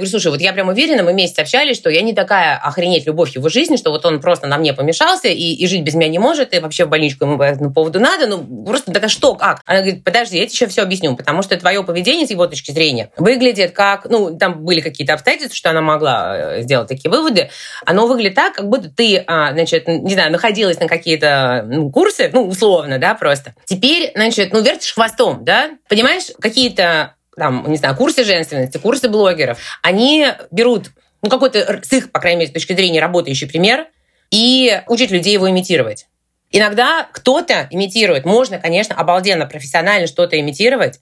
Говорю, 0.00 0.10
слушай, 0.10 0.28
вот 0.28 0.40
я 0.40 0.52
прям 0.52 0.68
уверена, 0.68 1.02
мы 1.02 1.12
вместе 1.12 1.42
общались, 1.42 1.76
что 1.76 1.90
я 1.90 2.02
не 2.02 2.12
такая 2.12 2.56
охренеть 2.56 3.06
любовь 3.06 3.34
его 3.34 3.48
жизни, 3.48 3.76
что 3.76 3.90
вот 3.90 4.04
он 4.04 4.20
просто 4.20 4.46
на 4.46 4.58
мне 4.58 4.72
помешался 4.72 5.28
и, 5.28 5.52
и 5.52 5.66
жить 5.66 5.82
без 5.82 5.94
меня 5.94 6.08
не 6.08 6.18
может, 6.18 6.54
и 6.54 6.58
вообще 6.58 6.84
в 6.84 6.88
больничку 6.88 7.24
ему 7.24 7.38
по 7.38 7.42
этому 7.42 7.72
поводу 7.72 8.00
надо, 8.00 8.26
ну 8.26 8.64
просто 8.64 8.90
это 8.90 9.08
что, 9.08 9.34
как? 9.34 9.60
Она 9.64 9.80
говорит, 9.80 10.04
подожди, 10.04 10.38
я 10.38 10.44
тебе 10.46 10.52
еще 10.52 10.66
все 10.66 10.82
объясню, 10.82 11.16
потому 11.16 11.42
что 11.42 11.56
твое 11.56 11.82
поведение 11.84 12.26
с 12.26 12.30
его 12.30 12.46
точки 12.46 12.72
зрения 12.72 13.10
выглядит 13.16 13.72
как, 13.72 14.06
ну, 14.08 14.36
там 14.36 14.64
были 14.64 14.80
какие-то 14.80 15.14
обстоятельства, 15.14 15.56
что 15.56 15.70
она 15.70 15.80
могла 15.80 16.36
э, 16.36 16.62
сделать 16.62 16.88
такие 16.88 17.10
выводы, 17.10 17.50
оно 17.84 18.06
выглядит 18.06 18.34
так, 18.34 18.54
как 18.54 18.68
будто 18.68 18.90
ты, 18.90 19.22
а, 19.26 19.52
значит, 19.52 19.86
не 19.86 20.14
знаю, 20.14 20.32
находилась 20.32 20.80
на 20.80 20.88
какие-то 20.88 21.64
ну, 21.66 21.90
курсы, 21.90 22.30
ну, 22.32 22.46
условно, 22.46 22.98
да, 22.98 23.14
просто. 23.14 23.54
Теперь, 23.66 24.12
значит, 24.14 24.52
ну, 24.52 24.62
вертишь 24.62 24.94
хвостом, 24.94 25.44
да, 25.44 25.70
понимаешь, 25.88 26.24
какие-то 26.40 27.14
там, 27.36 27.64
не 27.68 27.76
знаю, 27.76 27.96
курсы 27.96 28.24
женственности, 28.24 28.78
курсы 28.78 29.08
блогеров, 29.08 29.58
они 29.82 30.28
берут 30.50 30.90
ну, 31.22 31.30
какой-то 31.30 31.80
с 31.82 31.92
их, 31.92 32.10
по 32.12 32.20
крайней 32.20 32.40
мере, 32.40 32.50
с 32.50 32.54
точки 32.54 32.72
зрения 32.72 33.00
работающий 33.00 33.48
пример 33.48 33.86
и 34.30 34.80
учат 34.88 35.10
людей 35.10 35.32
его 35.32 35.48
имитировать. 35.50 36.06
Иногда 36.50 37.08
кто-то 37.12 37.68
имитирует. 37.70 38.24
Можно, 38.24 38.58
конечно, 38.58 38.94
обалденно, 38.94 39.46
профессионально 39.46 40.06
что-то 40.06 40.38
имитировать. 40.40 41.00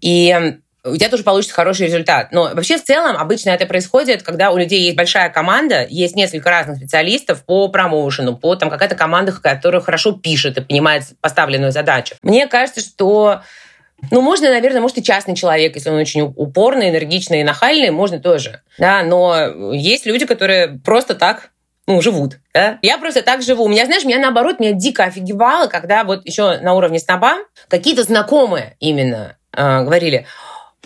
И 0.00 0.34
у 0.84 0.96
тебя 0.96 1.08
тоже 1.08 1.24
получится 1.24 1.54
хороший 1.54 1.86
результат. 1.86 2.30
Но 2.30 2.44
вообще 2.54 2.78
в 2.78 2.84
целом 2.84 3.16
обычно 3.16 3.50
это 3.50 3.66
происходит, 3.66 4.22
когда 4.22 4.52
у 4.52 4.56
людей 4.56 4.82
есть 4.82 4.96
большая 4.96 5.28
команда, 5.30 5.86
есть 5.88 6.14
несколько 6.14 6.50
разных 6.50 6.76
специалистов 6.76 7.44
по 7.44 7.68
промоушену, 7.68 8.36
по 8.36 8.54
там 8.54 8.70
какая-то 8.70 8.94
команда, 8.94 9.32
которая 9.32 9.80
хорошо 9.80 10.12
пишет 10.12 10.56
и 10.58 10.60
понимает 10.60 11.02
поставленную 11.20 11.72
задачу. 11.72 12.14
Мне 12.22 12.46
кажется, 12.46 12.80
что 12.80 13.42
ну, 14.10 14.20
можно, 14.20 14.50
наверное, 14.50 14.80
может 14.80 14.98
и 14.98 15.02
частный 15.02 15.34
человек, 15.34 15.74
если 15.74 15.90
он 15.90 15.96
очень 15.96 16.22
упорный, 16.22 16.90
энергичный 16.90 17.40
и 17.40 17.44
нахальный, 17.44 17.90
можно 17.90 18.20
тоже. 18.20 18.60
Да, 18.78 19.02
но 19.02 19.72
есть 19.72 20.06
люди, 20.06 20.26
которые 20.26 20.78
просто 20.84 21.14
так 21.14 21.50
ну, 21.86 22.00
живут. 22.02 22.38
Да? 22.52 22.78
Я 22.82 22.98
просто 22.98 23.22
так 23.22 23.42
живу. 23.42 23.64
У 23.64 23.68
меня, 23.68 23.86
знаешь, 23.86 24.04
меня 24.04 24.18
наоборот, 24.18 24.60
меня 24.60 24.72
дико 24.72 25.04
офигевало, 25.04 25.68
когда 25.68 26.04
вот 26.04 26.26
еще 26.26 26.58
на 26.58 26.74
уровне 26.74 26.98
сноба 26.98 27.38
какие-то 27.68 28.02
знакомые 28.02 28.76
именно 28.80 29.36
э, 29.52 29.82
говорили, 29.82 30.26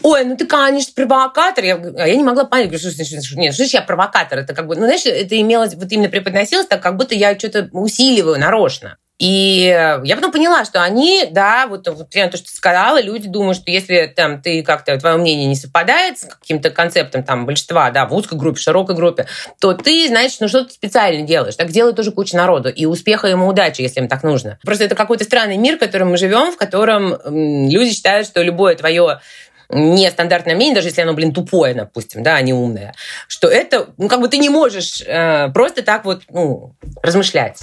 ой, 0.02 0.24
ну 0.24 0.36
ты, 0.36 0.46
конечно, 0.46 0.92
провокатор. 0.94 1.64
Я, 1.64 1.76
а 1.76 2.06
я 2.06 2.14
не 2.14 2.24
могла 2.24 2.44
понять, 2.44 2.78
что, 2.78 2.90
что, 2.90 3.04
что, 3.04 3.38
нет, 3.38 3.54
что 3.54 3.64
я 3.64 3.82
провокатор? 3.82 4.38
Это 4.38 4.54
как 4.54 4.66
бы, 4.66 4.76
ну, 4.76 4.82
знаешь, 4.82 5.06
это 5.06 5.40
имелось, 5.40 5.74
вот 5.74 5.90
именно 5.90 6.08
преподносилось 6.08 6.66
так, 6.66 6.82
как 6.82 6.96
будто 6.96 7.14
я 7.14 7.38
что-то 7.38 7.68
усиливаю 7.72 8.38
нарочно. 8.38 8.98
И 9.20 9.66
я 10.04 10.16
потом 10.16 10.32
поняла, 10.32 10.64
что 10.64 10.82
они, 10.82 11.28
да, 11.30 11.66
вот, 11.66 11.86
вот 11.86 12.08
прямо 12.08 12.30
то, 12.30 12.38
что 12.38 12.46
ты 12.48 12.56
сказала, 12.56 13.02
люди 13.02 13.28
думают, 13.28 13.58
что 13.58 13.70
если 13.70 14.06
там 14.06 14.40
ты 14.40 14.62
как-то, 14.62 14.98
твое 14.98 15.18
мнение 15.18 15.46
не 15.46 15.56
совпадает 15.56 16.18
с 16.18 16.24
каким-то 16.24 16.70
концептом 16.70 17.22
там 17.22 17.44
большинства, 17.44 17.90
да, 17.90 18.06
в 18.06 18.14
узкой 18.14 18.38
группе, 18.38 18.58
в 18.58 18.62
широкой 18.62 18.96
группе, 18.96 19.26
то 19.60 19.74
ты, 19.74 20.08
значит, 20.08 20.40
ну 20.40 20.48
что-то 20.48 20.72
специально 20.72 21.20
делаешь. 21.26 21.54
Так 21.56 21.68
делает 21.68 21.96
тоже 21.96 22.12
куча 22.12 22.34
народу. 22.34 22.70
И 22.70 22.86
успеха 22.86 23.26
ему 23.26 23.46
удачи, 23.46 23.82
если 23.82 24.00
им 24.00 24.08
так 24.08 24.22
нужно. 24.22 24.58
Просто 24.64 24.84
это 24.84 24.94
какой-то 24.94 25.24
странный 25.24 25.58
мир, 25.58 25.76
в 25.76 25.80
котором 25.80 26.12
мы 26.12 26.16
живем, 26.16 26.50
в 26.50 26.56
котором 26.56 27.18
люди 27.26 27.92
считают, 27.92 28.26
что 28.26 28.42
любое 28.42 28.74
твое 28.74 29.20
нестандартное 29.68 30.56
мнение, 30.56 30.74
даже 30.74 30.88
если 30.88 31.02
оно, 31.02 31.12
блин, 31.12 31.34
тупое, 31.34 31.74
допустим, 31.74 32.22
да, 32.22 32.36
а 32.36 32.40
не 32.40 32.54
умное, 32.54 32.94
что 33.28 33.48
это, 33.48 33.88
ну, 33.98 34.08
как 34.08 34.20
бы 34.20 34.28
ты 34.28 34.38
не 34.38 34.48
можешь 34.48 35.02
э, 35.06 35.48
просто 35.52 35.82
так 35.82 36.06
вот, 36.06 36.22
ну, 36.30 36.74
размышлять. 37.02 37.60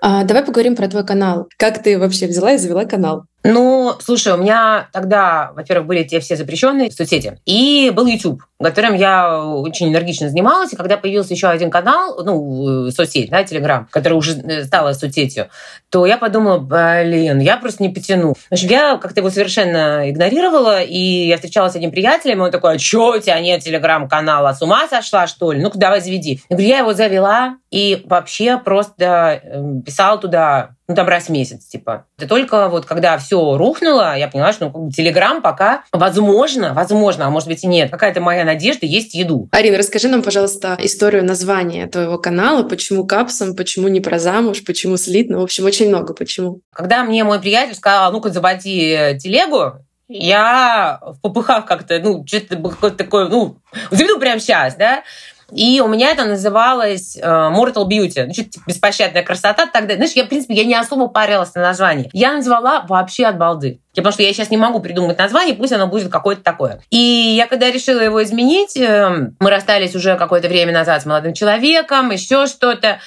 А, 0.00 0.24
давай 0.24 0.44
поговорим 0.44 0.76
про 0.76 0.88
твой 0.88 1.04
канал. 1.04 1.48
Как 1.56 1.82
ты 1.82 1.98
вообще 1.98 2.26
взяла 2.26 2.52
и 2.52 2.58
завела 2.58 2.84
канал? 2.84 3.24
Ну, 3.44 3.94
слушай, 4.00 4.32
у 4.32 4.36
меня 4.36 4.88
тогда, 4.92 5.52
во-первых, 5.54 5.86
были 5.86 6.02
те 6.02 6.18
все 6.18 6.34
запрещенные 6.36 6.90
соцсети, 6.90 7.38
и 7.46 7.90
был 7.94 8.06
YouTube, 8.06 8.42
которым 8.60 8.94
я 8.94 9.44
очень 9.44 9.88
энергично 9.88 10.28
занималась. 10.28 10.72
И 10.72 10.76
когда 10.76 10.96
появился 10.96 11.34
еще 11.34 11.46
один 11.48 11.70
канал, 11.70 12.20
ну, 12.24 12.90
соцсеть, 12.90 13.30
да, 13.30 13.44
Telegram, 13.44 13.86
который 13.90 14.14
уже 14.14 14.32
э, 14.32 14.64
стала 14.64 14.92
соцсетью, 14.92 15.48
то 15.88 16.04
я 16.04 16.18
подумала, 16.18 16.58
блин, 16.58 17.38
я 17.38 17.56
просто 17.58 17.84
не 17.84 17.90
потяну. 17.90 18.34
В 18.34 18.52
общем, 18.52 18.68
я 18.68 18.96
как-то 18.96 19.20
его 19.20 19.30
совершенно 19.30 20.10
игнорировала, 20.10 20.82
и 20.82 21.28
я 21.28 21.36
встречалась 21.36 21.74
с 21.74 21.76
одним 21.76 21.92
приятелем, 21.92 22.38
и 22.38 22.46
он 22.46 22.50
такой, 22.50 22.74
а 22.74 22.78
что 22.78 23.12
у 23.12 23.18
тебя 23.20 23.40
нет 23.40 23.64
Telegram-канала? 23.64 24.52
С 24.52 24.62
ума 24.62 24.88
сошла, 24.88 25.28
что 25.28 25.52
ли? 25.52 25.62
Ну-ка, 25.62 25.78
давай 25.78 26.00
заведи. 26.00 26.40
Я 26.48 26.56
говорю, 26.56 26.68
я 26.68 26.78
его 26.78 26.92
завела, 26.92 27.56
и 27.70 28.02
вообще 28.06 28.58
просто 28.58 29.40
эм, 29.44 29.82
писала 29.82 30.18
туда 30.18 30.70
ну, 30.88 30.94
там 30.94 31.06
раз 31.06 31.24
в 31.24 31.28
месяц, 31.28 31.66
типа. 31.66 32.06
Это 32.16 32.26
только 32.26 32.68
вот 32.68 32.86
когда 32.86 33.18
все 33.18 33.58
рухнуло, 33.58 34.16
я 34.16 34.26
поняла, 34.26 34.54
что 34.54 34.70
ну, 34.74 34.90
Телеграм 34.90 35.42
пока, 35.42 35.84
возможно, 35.92 36.72
возможно, 36.72 37.26
а 37.26 37.30
может 37.30 37.46
быть 37.46 37.62
и 37.62 37.66
нет, 37.66 37.90
какая-то 37.90 38.22
моя 38.22 38.44
надежда 38.44 38.86
есть 38.86 39.14
еду. 39.14 39.48
Арина, 39.52 39.76
расскажи 39.76 40.08
нам, 40.08 40.22
пожалуйста, 40.22 40.78
историю 40.80 41.24
названия 41.24 41.86
твоего 41.88 42.16
канала, 42.16 42.62
почему 42.62 43.06
капсом, 43.06 43.54
почему 43.54 43.88
не 43.88 44.00
про 44.00 44.18
замуж, 44.18 44.64
почему 44.64 44.96
слит, 44.96 45.28
ну, 45.28 45.40
в 45.40 45.44
общем, 45.44 45.66
очень 45.66 45.88
много 45.88 46.14
почему. 46.14 46.60
Когда 46.72 47.04
мне 47.04 47.22
мой 47.22 47.38
приятель 47.38 47.74
сказал, 47.74 48.10
ну-ка, 48.10 48.30
заводи 48.30 49.18
телегу, 49.20 49.84
я 50.08 51.00
в 51.02 51.20
попыхах 51.20 51.66
как-то, 51.66 51.98
ну, 51.98 52.24
что-то 52.26 52.90
такое, 52.92 53.28
ну, 53.28 53.58
заведу 53.90 54.18
прямо 54.18 54.40
сейчас, 54.40 54.74
да, 54.76 55.02
и 55.50 55.80
у 55.80 55.88
меня 55.88 56.10
это 56.10 56.24
называлось 56.24 57.16
э, 57.16 57.20
Mortal 57.20 57.88
Beauty. 57.88 58.26
Ну, 58.26 58.34
что-то 58.34 58.50
типа 58.50 58.64
беспощадная 58.66 59.22
красота. 59.22 59.66
Тогда, 59.66 59.94
знаешь, 59.94 60.12
я, 60.12 60.24
в 60.24 60.28
принципе, 60.28 60.54
я 60.54 60.64
не 60.64 60.74
особо 60.74 61.08
парилась 61.08 61.54
на 61.54 61.62
название. 61.62 62.10
Я 62.12 62.34
назвала 62.34 62.84
вообще 62.86 63.26
от 63.26 63.38
балды. 63.38 63.80
Потому 63.94 64.12
что 64.12 64.22
я 64.22 64.32
сейчас 64.32 64.50
не 64.50 64.58
могу 64.58 64.80
придумать 64.80 65.18
название, 65.18 65.56
пусть 65.56 65.72
оно 65.72 65.86
будет 65.86 66.10
какое-то 66.10 66.42
такое. 66.42 66.80
И 66.90 66.98
я 66.98 67.46
когда 67.46 67.70
решила 67.70 68.00
его 68.00 68.22
изменить, 68.22 68.76
э, 68.76 69.30
мы 69.40 69.50
расстались 69.50 69.96
уже 69.96 70.16
какое-то 70.16 70.48
время 70.48 70.72
назад 70.72 71.02
с 71.02 71.06
молодым 71.06 71.32
человеком, 71.32 72.10
еще 72.10 72.46
что-то. 72.46 73.00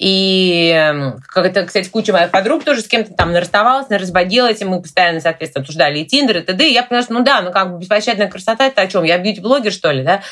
И 0.00 0.70
эм, 0.74 1.20
как 1.28 1.44
это, 1.44 1.66
кстати, 1.66 1.90
куча 1.90 2.14
моих 2.14 2.30
подруг 2.30 2.64
тоже 2.64 2.80
с 2.80 2.88
кем-то 2.88 3.12
там 3.12 3.32
нарастовалась, 3.32 3.90
разводилась, 3.90 4.62
и 4.62 4.64
мы 4.64 4.80
постоянно, 4.80 5.20
соответственно, 5.20 5.60
обсуждали 5.60 5.98
и 5.98 6.06
Тиндер, 6.06 6.38
и 6.38 6.40
т.д. 6.40 6.66
И 6.66 6.72
я 6.72 6.84
поняла, 6.84 7.02
что, 7.02 7.12
ну 7.12 7.22
да, 7.22 7.42
ну 7.42 7.52
как 7.52 7.70
бы 7.70 7.78
беспощадная 7.78 8.28
красота, 8.28 8.68
это 8.68 8.80
о 8.80 8.86
чем? 8.86 9.04
Я 9.04 9.18
бьюти-блогер, 9.18 9.70
что 9.70 9.90
ли, 9.90 10.02
да? 10.02 10.22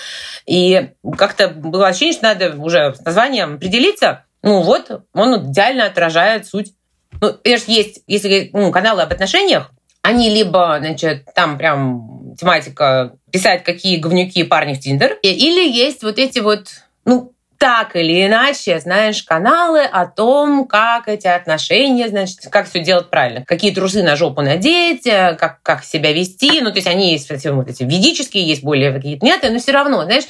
И 0.46 0.88
как-то 1.18 1.48
было 1.48 1.88
ощущение, 1.88 2.14
что 2.14 2.22
надо 2.22 2.56
уже 2.56 2.94
с 2.94 3.04
названием 3.04 3.56
определиться. 3.56 4.24
Ну 4.42 4.62
вот, 4.62 5.02
он 5.12 5.50
идеально 5.50 5.84
отражает 5.84 6.46
суть. 6.46 6.72
Ну, 7.20 7.36
есть, 7.44 8.00
если 8.06 8.48
ну, 8.54 8.72
каналы 8.72 9.02
об 9.02 9.12
отношениях, 9.12 9.70
они 10.00 10.30
либо, 10.30 10.78
значит, 10.80 11.26
там 11.34 11.58
прям 11.58 12.34
тематика 12.40 13.12
писать, 13.30 13.64
какие 13.64 13.98
говнюки 13.98 14.44
парни 14.44 14.72
в 14.72 14.80
Тиндер, 14.80 15.18
или 15.20 15.70
есть 15.70 16.02
вот 16.02 16.18
эти 16.18 16.38
вот, 16.38 16.68
ну, 17.04 17.34
так 17.58 17.96
или 17.96 18.26
иначе, 18.26 18.78
знаешь, 18.78 19.22
каналы 19.24 19.82
о 19.82 20.06
том, 20.06 20.66
как 20.66 21.08
эти 21.08 21.26
отношения, 21.26 22.08
значит, 22.08 22.38
как 22.50 22.68
все 22.68 22.82
делать 22.82 23.10
правильно. 23.10 23.44
Какие 23.44 23.74
трусы 23.74 24.02
на 24.02 24.14
жопу 24.14 24.42
надеть, 24.42 25.06
э, 25.06 25.34
как, 25.34 25.60
как 25.62 25.84
себя 25.84 26.12
вести. 26.12 26.60
Ну, 26.60 26.70
то 26.70 26.76
есть 26.76 26.86
они 26.86 27.12
есть, 27.12 27.24
кстати, 27.24 27.48
вот 27.48 27.68
эти 27.68 27.82
ведические, 27.82 28.46
есть 28.46 28.62
более 28.62 28.92
какие-то 28.92 29.26
нет, 29.26 29.40
но 29.42 29.58
все 29.58 29.72
равно, 29.72 30.04
знаешь, 30.04 30.24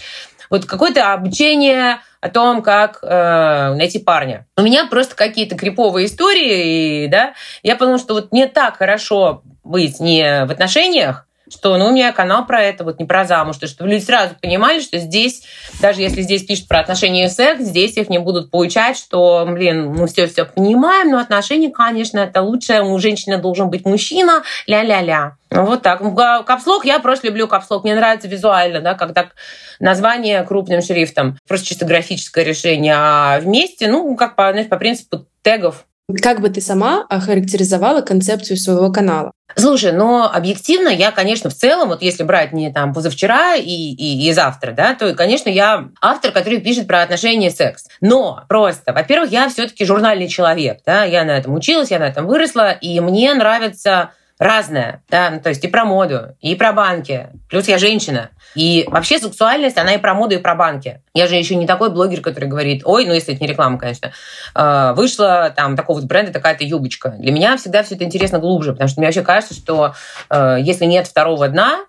вот 0.49 0.65
какое-то 0.65 1.13
обучение 1.13 2.01
о 2.21 2.31
том, 2.31 2.63
как 2.63 2.99
э, 3.03 3.75
найти 3.75 3.99
парня. 3.99 4.47
У 4.57 4.63
меня 4.63 4.87
просто 4.87 5.15
какие-то 5.15 5.55
криповые 5.55 6.07
истории, 6.07 7.05
и, 7.05 7.09
да, 7.09 7.35
я 7.63 7.77
поняла, 7.77 7.99
что 7.99 8.15
вот 8.15 8.33
не 8.33 8.47
так 8.47 8.79
хорошо 8.79 9.43
быть 9.63 10.01
не 10.01 10.47
в 10.47 10.51
отношениях, 10.51 11.28
что 11.51 11.77
ну, 11.77 11.89
у 11.89 11.93
меня 11.93 12.13
канал 12.13 12.47
про 12.47 12.63
это, 12.63 12.85
вот 12.85 12.99
не 12.99 13.05
про 13.05 13.25
замуж, 13.25 13.57
то, 13.57 13.67
чтобы 13.67 13.91
люди 13.91 14.05
сразу 14.05 14.35
понимали, 14.41 14.81
что 14.81 14.99
здесь, 14.99 15.43
даже 15.81 16.01
если 16.01 16.23
здесь 16.23 16.45
пишут 16.45 16.69
про 16.69 16.81
отношения 16.81 17.27
и 17.27 17.29
секс, 17.29 17.63
здесь 17.63 17.97
их 17.97 18.09
не 18.09 18.19
будут 18.19 18.51
получать, 18.51 18.97
что, 18.97 19.47
блин, 19.49 19.93
мы 19.93 20.07
все-все 20.07 20.45
понимаем, 20.45 21.11
но 21.11 21.19
отношения, 21.19 21.71
конечно, 21.71 22.19
это 22.19 22.43
лучшее, 22.43 22.83
у 22.83 22.99
женщины 22.99 23.39
должен 23.39 23.71
быть 23.71 23.85
мужчина, 23.85 24.43
ля-ля-ля. 24.67 25.37
Вот 25.51 25.83
так. 25.83 26.03
Капслог, 26.47 26.85
я 26.85 26.99
просто 26.99 27.29
люблю 27.29 27.49
капслог. 27.49 27.85
Мне 27.85 27.95
нравится 27.95 28.29
визуально, 28.29 28.81
да, 28.81 28.95
как 28.95 29.35
название 29.81 30.43
крупным 30.43 30.83
шрифтом. 30.83 31.39
Просто 31.49 31.69
чисто 31.69 31.87
графическое 31.87 32.45
решение. 32.45 32.95
А 32.95 33.41
вместе, 33.41 33.89
ну, 33.89 34.15
как 34.15 34.37
по, 34.37 34.51
знаешь, 34.51 34.69
по 34.69 34.77
принципу 34.77 35.27
тегов 35.43 35.87
как 36.17 36.41
бы 36.41 36.49
ты 36.49 36.61
сама 36.61 37.05
охарактеризовала 37.09 38.01
концепцию 38.01 38.57
своего 38.57 38.91
канала? 38.91 39.33
Слушай, 39.57 39.93
но 39.93 40.31
объективно 40.31 40.89
я, 40.89 41.11
конечно, 41.11 41.51
в 41.51 41.55
целом, 41.55 41.89
вот 41.89 42.01
если 42.01 42.23
брать 42.23 42.53
не 42.53 42.73
там 42.73 42.95
позавчера 42.95 43.57
и, 43.57 43.63
и, 43.63 44.29
и 44.29 44.33
завтра, 44.33 44.73
да, 44.73 44.95
то, 44.95 45.13
конечно, 45.15 45.51
я 45.51 45.89
автор, 46.01 46.33
который 46.33 46.61
пишет 46.61 46.87
про 46.87 47.03
отношения 47.03 47.49
и 47.49 47.51
секс. 47.51 47.85
Но 48.01 48.45
просто, 48.49 48.93
во-первых, 48.93 49.31
я 49.31 49.49
все-таки 49.49 49.85
журнальный 49.85 50.29
человек, 50.29 50.79
да, 50.87 51.05
я 51.05 51.25
на 51.25 51.37
этом 51.37 51.55
училась, 51.55 51.91
я 51.91 51.99
на 51.99 52.09
этом 52.09 52.27
выросла, 52.27 52.73
и 52.73 53.01
мне 53.01 53.35
нравится 53.35 54.13
разное, 54.39 55.03
да, 55.09 55.31
ну, 55.31 55.41
то 55.41 55.49
есть 55.49 55.65
и 55.65 55.69
про 55.69 55.85
моду, 55.85 56.37
и 56.41 56.55
про 56.55 56.73
банки. 56.73 57.29
Плюс 57.49 57.67
я 57.67 57.79
женщина. 57.79 58.31
И 58.55 58.87
вообще 58.89 59.19
сексуальность, 59.19 59.77
она 59.77 59.95
и 59.95 59.99
про 59.99 60.15
моду, 60.15 60.37
и 60.37 60.39
про 60.39 60.55
банки. 60.55 61.03
Я 61.13 61.27
же 61.27 61.35
еще 61.35 61.57
не 61.57 61.67
такой 61.67 61.91
блогер, 61.91 62.21
который 62.21 62.49
говорит, 62.49 62.83
ой, 62.85 63.05
ну 63.05 63.13
если 63.13 63.35
это 63.35 63.43
не 63.43 63.49
реклама, 63.49 63.79
конечно, 63.79 64.13
«А, 64.55 64.95
вышла 64.95 65.53
там 65.55 65.77
такого 65.77 65.99
вот 65.99 66.07
бренда 66.09 66.33
такая-то 66.33 66.65
юбочка. 66.65 67.11
Для 67.19 67.33
меня 67.33 67.57
всегда 67.57 67.83
все 67.83 67.97
это 67.97 68.05
интересно 68.05 68.39
глубже, 68.39 68.73
потому 68.73 68.89
что 68.89 69.01
мне 69.01 69.09
вообще 69.09 69.23
кажется, 69.23 69.55
что 69.55 69.95
э, 70.31 70.59
если 70.61 70.85
нет 70.85 71.07
второго 71.07 71.49
дна, 71.49 71.81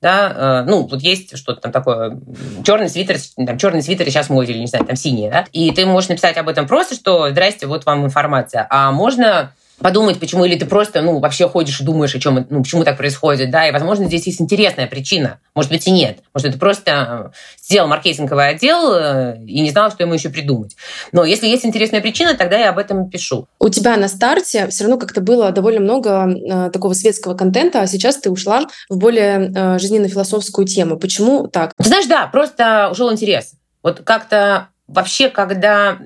да, 0.00 0.62
э, 0.64 0.68
ну, 0.68 0.86
вот 0.86 1.02
есть 1.02 1.36
что-то 1.36 1.60
там 1.60 1.72
такое, 1.72 2.18
черный 2.64 2.88
свитер, 2.88 3.16
там, 3.36 3.58
черный 3.58 3.82
свитер 3.82 4.06
сейчас 4.06 4.30
моде, 4.30 4.52
или, 4.52 4.60
не 4.60 4.66
знаю, 4.66 4.84
там, 4.84 4.96
синий, 4.96 5.28
да, 5.28 5.44
и 5.52 5.70
ты 5.72 5.86
можешь 5.86 6.08
написать 6.08 6.36
об 6.36 6.48
этом 6.48 6.66
просто, 6.66 6.94
что, 6.94 7.30
здрасте, 7.30 7.66
вот 7.66 7.84
вам 7.84 8.04
информация, 8.04 8.66
а 8.70 8.92
можно 8.92 9.52
подумать, 9.80 10.18
почему, 10.18 10.44
или 10.44 10.56
ты 10.56 10.66
просто, 10.66 11.02
ну, 11.02 11.18
вообще 11.18 11.48
ходишь 11.48 11.80
и 11.80 11.84
думаешь, 11.84 12.14
о 12.14 12.20
чем, 12.20 12.46
ну, 12.48 12.62
почему 12.62 12.84
так 12.84 12.96
происходит, 12.96 13.50
да, 13.50 13.68
и, 13.68 13.72
возможно, 13.72 14.06
здесь 14.06 14.26
есть 14.26 14.40
интересная 14.40 14.86
причина, 14.86 15.40
может 15.54 15.70
быть, 15.70 15.86
и 15.86 15.90
нет, 15.90 16.18
может, 16.34 16.48
это 16.48 16.58
просто 16.58 17.32
сделал 17.62 17.88
маркетинговый 17.88 18.48
отдел 18.50 18.92
э, 18.94 19.38
и 19.46 19.60
не 19.60 19.70
знал, 19.70 19.90
что 19.90 20.02
ему 20.02 20.14
еще 20.14 20.30
придумать. 20.30 20.76
Но 21.12 21.24
если 21.24 21.46
есть 21.46 21.64
интересная 21.64 22.00
причина, 22.00 22.34
тогда 22.34 22.58
я 22.58 22.70
об 22.70 22.78
этом 22.78 23.08
пишу. 23.08 23.46
У 23.58 23.68
тебя 23.68 23.96
на 23.96 24.08
старте 24.08 24.68
все 24.68 24.84
равно 24.84 24.98
как-то 24.98 25.20
было 25.20 25.50
довольно 25.52 25.80
много 25.80 26.28
э, 26.28 26.70
такого 26.70 26.94
светского 26.94 27.34
контента, 27.34 27.80
а 27.80 27.86
сейчас 27.86 28.16
ты 28.16 28.30
ушла 28.30 28.66
в 28.88 28.96
более 28.96 29.52
э, 29.54 29.78
жизненно-философскую 29.78 30.66
тему. 30.66 30.98
Почему 30.98 31.46
так? 31.46 31.72
Ты 31.76 31.88
знаешь, 31.88 32.06
да, 32.06 32.26
просто 32.26 32.88
ушел 32.90 33.12
интерес. 33.12 33.52
Вот 33.82 34.00
как-то 34.04 34.68
вообще, 34.86 35.28
когда 35.28 35.98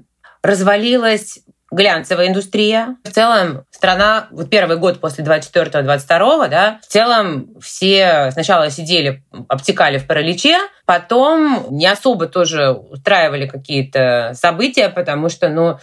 развалилась 0.43 1.39
глянцевая 1.73 2.29
индустрия. 2.29 2.97
В 3.03 3.11
целом 3.11 3.65
страна, 3.71 4.29
вот 4.31 4.49
первый 4.49 4.77
год 4.77 5.01
после 5.01 5.25
24-22, 5.25 6.49
да, 6.49 6.79
в 6.83 6.87
целом 6.87 7.49
все 7.61 8.31
сначала 8.31 8.71
сидели, 8.71 9.25
обтекали 9.49 9.99
в 9.99 10.07
параличе, 10.07 10.59
потом 10.85 11.67
не 11.71 11.87
особо 11.87 12.27
тоже 12.27 12.71
устраивали 12.71 13.47
какие-то 13.47 14.33
события, 14.35 14.91
потому 14.91 15.29
что, 15.29 15.49
ну, 15.49 15.79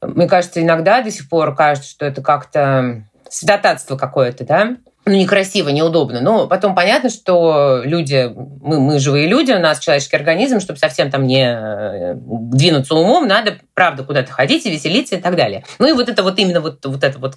мне 0.00 0.26
кажется, 0.26 0.62
иногда 0.62 1.02
до 1.02 1.10
сих 1.10 1.28
пор 1.28 1.54
кажется, 1.54 1.90
что 1.90 2.06
это 2.06 2.22
как-то 2.22 3.04
святотатство 3.28 3.96
какое-то, 3.96 4.44
да, 4.44 4.76
ну, 5.10 5.16
некрасиво, 5.16 5.70
неудобно. 5.70 6.20
Но 6.20 6.46
потом 6.46 6.74
понятно, 6.74 7.10
что 7.10 7.82
люди, 7.84 8.32
мы, 8.62 8.78
мы 8.78 9.00
живые 9.00 9.26
люди, 9.26 9.50
у 9.50 9.58
нас 9.58 9.80
человеческий 9.80 10.16
организм, 10.16 10.60
чтобы 10.60 10.78
совсем 10.78 11.10
там 11.10 11.26
не 11.26 11.44
э, 11.44 12.14
двинуться 12.14 12.94
умом, 12.94 13.26
надо, 13.26 13.56
правда, 13.74 14.04
куда-то 14.04 14.30
ходить 14.30 14.66
и 14.66 14.70
веселиться 14.70 15.16
и 15.16 15.20
так 15.20 15.34
далее. 15.34 15.64
Ну 15.80 15.88
и 15.88 15.92
вот 15.92 16.08
это 16.08 16.22
вот 16.22 16.38
именно 16.38 16.60
вот, 16.60 16.84
вот 16.86 17.02
это 17.02 17.18
вот 17.18 17.34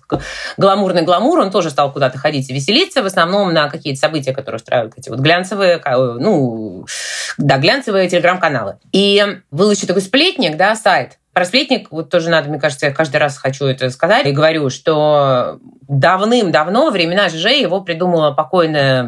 гламурный 0.58 1.02
гламур, 1.02 1.40
он 1.40 1.50
тоже 1.50 1.72
стал 1.72 1.92
куда-то 1.92 2.20
ходить 2.20 2.48
и 2.52 2.54
веселиться, 2.54 3.02
в 3.02 3.08
основном 3.08 3.52
на 3.54 3.70
какие-то 3.70 4.00
события, 4.00 4.34
которые 4.34 4.58
устраивают 4.58 4.94
эти 4.96 5.10
вот 5.10 5.20
глянцевые, 5.20 5.82
ну, 6.20 6.86
да, 7.40 7.58
глянцевые 7.58 8.08
телеграм-каналы. 8.08 8.78
И 8.92 9.40
был 9.50 9.72
еще 9.72 9.88
такой 9.88 10.04
сплетник, 10.04 10.58
да, 10.58 10.76
сайт, 10.76 11.18
про 11.34 11.46
сплетник 11.46 11.92
вот 11.92 12.10
тоже 12.10 12.30
надо, 12.30 12.50
мне 12.50 12.60
кажется, 12.60 12.86
я 12.86 12.94
каждый 12.94 13.18
раз 13.18 13.38
хочу 13.38 13.66
это 13.66 13.90
сказать. 13.90 14.26
И 14.26 14.32
говорю, 14.32 14.70
что 14.70 15.60
давным-давно, 15.88 16.92
времена 16.92 17.30
ЖЖ, 17.30 17.48
его 17.48 17.82
придумала 17.82 18.32
покойная, 18.32 19.04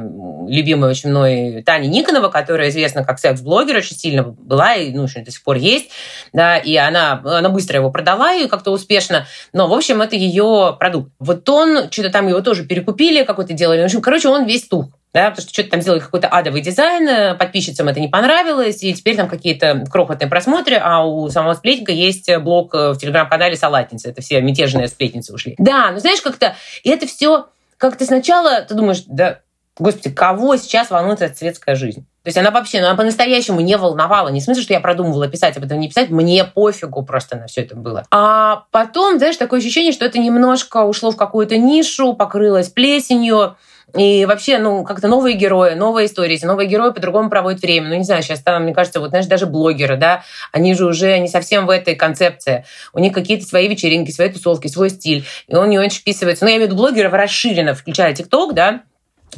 любимая 0.47 0.91
очень 0.91 1.09
мной 1.09 1.63
Таня 1.63 1.87
Никонова, 1.87 2.29
которая 2.29 2.69
известна 2.69 3.03
как 3.03 3.19
секс-блогер, 3.19 3.77
очень 3.77 3.95
сильно 3.95 4.23
была 4.23 4.75
и, 4.75 4.91
ну, 4.91 5.03
до 5.03 5.31
сих 5.31 5.43
пор 5.43 5.57
есть, 5.57 5.91
да, 6.33 6.57
и 6.57 6.75
она, 6.75 7.21
она 7.23 7.49
быстро 7.49 7.77
его 7.77 7.91
продала 7.91 8.33
и 8.33 8.47
как-то 8.47 8.71
успешно, 8.71 9.27
но, 9.53 9.67
в 9.67 9.73
общем, 9.73 10.01
это 10.01 10.15
ее 10.15 10.75
продукт. 10.79 11.11
Вот 11.19 11.47
он, 11.47 11.91
что-то 11.91 12.09
там 12.09 12.27
его 12.27 12.41
тоже 12.41 12.65
перекупили, 12.65 13.23
какой-то 13.23 13.53
делали, 13.53 13.81
в 13.81 13.85
общем, 13.85 14.01
короче, 14.01 14.29
он 14.29 14.45
весь 14.45 14.67
тух 14.67 14.87
да, 15.15 15.29
потому 15.29 15.43
что 15.43 15.53
что-то 15.53 15.71
там 15.71 15.81
сделали 15.81 16.01
какой-то 16.01 16.27
адовый 16.27 16.59
дизайн, 16.59 17.07
э, 17.07 17.35
подписчицам 17.35 17.87
это 17.87 18.01
не 18.01 18.09
понравилось, 18.09 18.83
и 18.83 18.93
теперь 18.93 19.15
там 19.15 19.29
какие-то 19.29 19.85
крохотные 19.89 20.27
просмотры, 20.27 20.75
а 20.75 21.05
у 21.05 21.29
самого 21.29 21.53
сплетника 21.53 21.93
есть 21.93 22.29
блог 22.39 22.75
э, 22.75 22.91
в 22.91 22.97
телеграм-канале 22.97 23.55
«Салатница». 23.55 24.09
Это 24.09 24.21
все 24.21 24.41
мятежные 24.41 24.89
сплетницы 24.89 25.33
ушли. 25.33 25.55
Да, 25.57 25.91
ну 25.93 25.99
знаешь, 25.99 26.21
как-то 26.21 26.57
и 26.83 26.89
это 26.89 27.07
все 27.07 27.47
как-то 27.77 28.03
сначала 28.05 28.59
ты 28.61 28.73
думаешь, 28.73 29.03
да, 29.07 29.39
господи, 29.77 30.13
кого 30.13 30.57
сейчас 30.57 30.89
волнует 30.89 31.21
эта 31.21 31.33
светская 31.33 31.75
жизнь? 31.75 32.01
То 32.23 32.27
есть 32.27 32.37
она 32.37 32.51
вообще, 32.51 32.81
ну, 32.81 32.87
она 32.87 32.95
по-настоящему 32.95 33.61
не 33.61 33.77
волновала. 33.77 34.29
Не 34.29 34.41
в 34.41 34.43
смысле, 34.43 34.63
что 34.63 34.73
я 34.73 34.79
продумывала 34.81 35.27
писать 35.27 35.55
об 35.57 35.63
этом, 35.63 35.79
не 35.79 35.87
писать. 35.87 36.09
Мне 36.09 36.43
пофигу 36.43 37.03
просто 37.03 37.37
на 37.37 37.47
все 37.47 37.61
это 37.61 37.77
было. 37.77 38.03
А 38.11 38.65
потом, 38.71 39.17
знаешь, 39.19 39.37
такое 39.37 39.59
ощущение, 39.59 39.93
что 39.93 40.05
это 40.05 40.17
немножко 40.17 40.83
ушло 40.83 41.11
в 41.11 41.15
какую-то 41.15 41.57
нишу, 41.57 42.13
покрылось 42.13 42.69
плесенью. 42.69 43.55
И 43.95 44.25
вообще, 44.25 44.57
ну, 44.57 44.83
как-то 44.83 45.07
новые 45.07 45.35
герои, 45.35 45.73
новые 45.73 46.07
истории, 46.07 46.35
эти 46.35 46.45
новые 46.45 46.67
герои 46.67 46.91
по-другому 46.91 47.29
проводят 47.29 47.61
время. 47.61 47.89
Ну, 47.89 47.95
не 47.95 48.03
знаю, 48.03 48.23
сейчас 48.23 48.41
там, 48.41 48.63
мне 48.63 48.73
кажется, 48.73 48.99
вот, 48.99 49.09
знаешь, 49.09 49.25
даже 49.25 49.45
блогеры, 49.45 49.95
да, 49.97 50.23
они 50.51 50.73
же 50.73 50.85
уже 50.85 51.17
не 51.19 51.27
совсем 51.27 51.65
в 51.65 51.69
этой 51.69 51.95
концепции. 51.95 52.65
У 52.93 52.99
них 52.99 53.13
какие-то 53.13 53.45
свои 53.45 53.67
вечеринки, 53.67 54.11
свои 54.11 54.29
тусовки, 54.29 54.67
свой 54.67 54.89
стиль. 54.89 55.25
И 55.47 55.55
он 55.55 55.69
не 55.69 55.79
очень 55.79 55.99
вписывается. 55.99 56.43
Ну, 56.43 56.49
я 56.51 56.57
имею 56.57 56.69
в 56.69 56.71
виду 56.71 56.81
блогеров 56.81 57.13
расширенно, 57.13 57.73
включая 57.73 58.13
ТикТок, 58.13 58.53
да, 58.53 58.81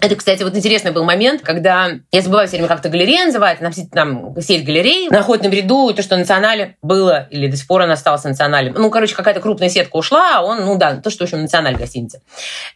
это, 0.02 0.16
кстати, 0.16 0.44
вот 0.44 0.56
интересный 0.56 0.92
был 0.92 1.04
момент, 1.04 1.42
когда 1.42 1.90
я 2.12 2.22
забываю 2.22 2.48
все 2.48 2.58
время 2.58 2.68
как-то 2.68 2.90
галерея 2.90 3.26
называется, 3.26 3.64
там, 3.64 3.74
там 3.92 4.42
сеть 4.42 4.66
галерей 4.66 5.10
на 5.10 5.20
охотном 5.20 5.52
ряду, 5.52 5.94
то, 5.94 6.02
что 6.02 6.18
национале 6.18 6.78
было, 6.82 7.28
или 7.32 7.48
до 7.48 7.58
сих 7.58 7.68
пор 7.68 7.82
он 7.82 7.92
остался 7.92 8.30
националем. 8.30 8.74
Ну, 8.78 8.90
короче, 8.90 9.16
какая-то 9.16 9.40
крупная 9.40 9.70
сетка 9.70 9.96
ушла, 9.96 10.38
а 10.38 10.42
он, 10.44 10.66
ну 10.66 10.78
да, 10.78 10.98
то, 10.98 11.10
что, 11.10 11.24
в 11.24 11.28
общем, 11.28 11.42
националь 11.42 11.76
гостиница. 11.76 12.22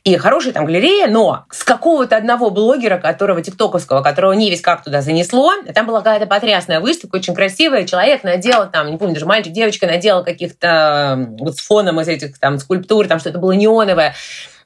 И 0.04 0.16
хорошая 0.18 0.54
там 0.54 0.66
галерея, 0.66 1.08
но 1.08 1.46
с 1.52 1.64
какого-то 1.64 2.18
одного 2.18 2.50
блогера, 2.50 2.98
которого 2.98 3.42
тиктоковского, 3.42 4.02
которого 4.02 4.34
не 4.34 4.50
весь 4.50 4.62
как 4.62 4.84
туда 4.84 5.02
занесло, 5.02 5.54
там 5.74 5.86
была 5.86 6.00
какая-то 6.00 6.26
потрясная 6.26 6.80
выставка, 6.80 7.18
очень 7.18 7.36
красивая, 7.36 7.86
человек 7.86 8.24
надел 8.24 8.70
там, 8.70 8.90
не 8.92 8.98
помню, 8.98 9.14
даже 9.14 9.26
мальчик, 9.26 9.54
девочка 9.54 9.86
надела 9.86 10.24
каких-то 10.24 11.28
вот 11.40 11.58
с 11.58 11.60
фоном 11.62 12.00
из 12.02 12.08
этих 12.08 12.40
там 12.40 12.58
скульптур, 12.58 13.08
там 13.08 13.20
что-то 13.20 13.40
было 13.40 13.52
неоновое. 13.52 14.16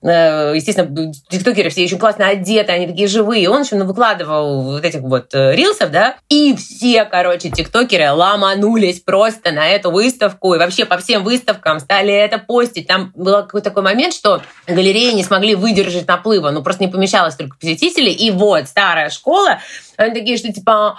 Э, 0.02 0.54
естественно, 0.56 1.14
тиктокеры 1.30 1.70
все 1.70 1.84
очень 1.84 2.00
классно 2.00 2.28
одеты, 2.28 2.72
они 2.72 2.88
такие 2.88 3.08
живые. 3.08 3.50
Он 3.50 3.64
еще 3.64 3.76
выкладывал 3.84 4.62
вот 4.62 4.84
этих 4.84 5.02
вот 5.02 5.34
э, 5.34 5.56
рилсов, 5.56 5.92
да, 5.92 6.16
и 6.30 6.56
все, 6.56 7.06
короче, 7.06 7.50
тиктокеры 7.50 8.12
ломанулись 8.12 9.00
просто 9.00 9.52
на 9.52 9.68
эту 9.68 9.92
выставку 9.92 10.54
и 10.54 10.58
вообще 10.58 10.86
по 10.86 10.98
всем 10.98 11.24
выставкам 11.24 11.80
стали 11.80 12.14
это 12.14 12.38
постить. 12.38 12.88
Там 12.88 13.12
был 13.16 13.34
какой-то 13.44 13.70
такой 13.70 13.84
момент, 13.84 14.14
что 14.14 14.42
галереи 14.68 15.12
не 15.14 15.24
смогли 15.24 15.56
выдержать 15.56 16.08
наплыва, 16.08 16.52
ну 16.52 16.64
просто 16.64 16.84
не 16.84 16.92
помещалось 16.92 17.36
только 17.36 17.58
посетителей, 17.58 18.12
и 18.12 18.32
вот 18.32 18.68
старая 18.68 19.10
школа, 19.10 19.60
они 19.98 20.14
такие, 20.14 20.38
что 20.38 20.52
типа 20.52 20.98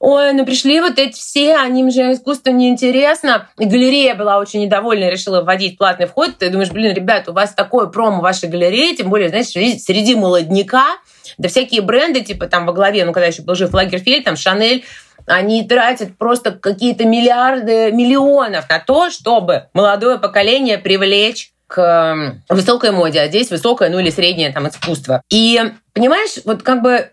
ой, 0.00 0.32
ну 0.32 0.44
пришли 0.46 0.80
вот 0.80 0.98
эти 0.98 1.12
все, 1.12 1.56
они 1.56 1.88
же 1.90 2.12
искусство 2.14 2.50
неинтересно. 2.50 3.48
И 3.58 3.66
галерея 3.66 4.14
была 4.14 4.38
очень 4.38 4.62
недовольна 4.62 5.10
решила 5.10 5.42
вводить 5.42 5.78
платный 5.78 6.06
вход. 6.06 6.38
Ты 6.38 6.48
думаешь, 6.48 6.70
блин, 6.70 6.94
ребят, 6.94 7.28
у 7.28 7.32
вас 7.32 7.52
такое 7.52 7.86
промо 7.86 8.20
вашей 8.20 8.48
галерее, 8.48 8.96
тем 8.96 9.10
более, 9.10 9.28
знаешь, 9.28 9.48
среди 9.48 10.14
молодняка, 10.14 10.96
да 11.38 11.48
всякие 11.48 11.82
бренды, 11.82 12.22
типа 12.22 12.46
там 12.46 12.66
во 12.66 12.72
главе, 12.72 13.04
ну 13.04 13.12
когда 13.12 13.26
еще 13.26 13.42
был 13.42 13.54
жив 13.54 13.72
Лагерфельд, 13.72 14.24
там 14.24 14.36
Шанель, 14.36 14.84
они 15.26 15.68
тратят 15.68 16.16
просто 16.16 16.52
какие-то 16.52 17.04
миллиарды, 17.04 17.92
миллионов 17.92 18.68
на 18.70 18.78
то, 18.78 19.10
чтобы 19.10 19.66
молодое 19.74 20.18
поколение 20.18 20.78
привлечь 20.78 21.52
к 21.66 22.40
высокой 22.48 22.90
моде, 22.90 23.20
а 23.20 23.28
здесь 23.28 23.50
высокое, 23.50 23.90
ну 23.90 23.98
или 24.00 24.10
среднее 24.10 24.50
там 24.50 24.66
искусство. 24.66 25.22
И 25.30 25.60
понимаешь, 25.92 26.40
вот 26.44 26.62
как 26.62 26.82
бы 26.82 27.10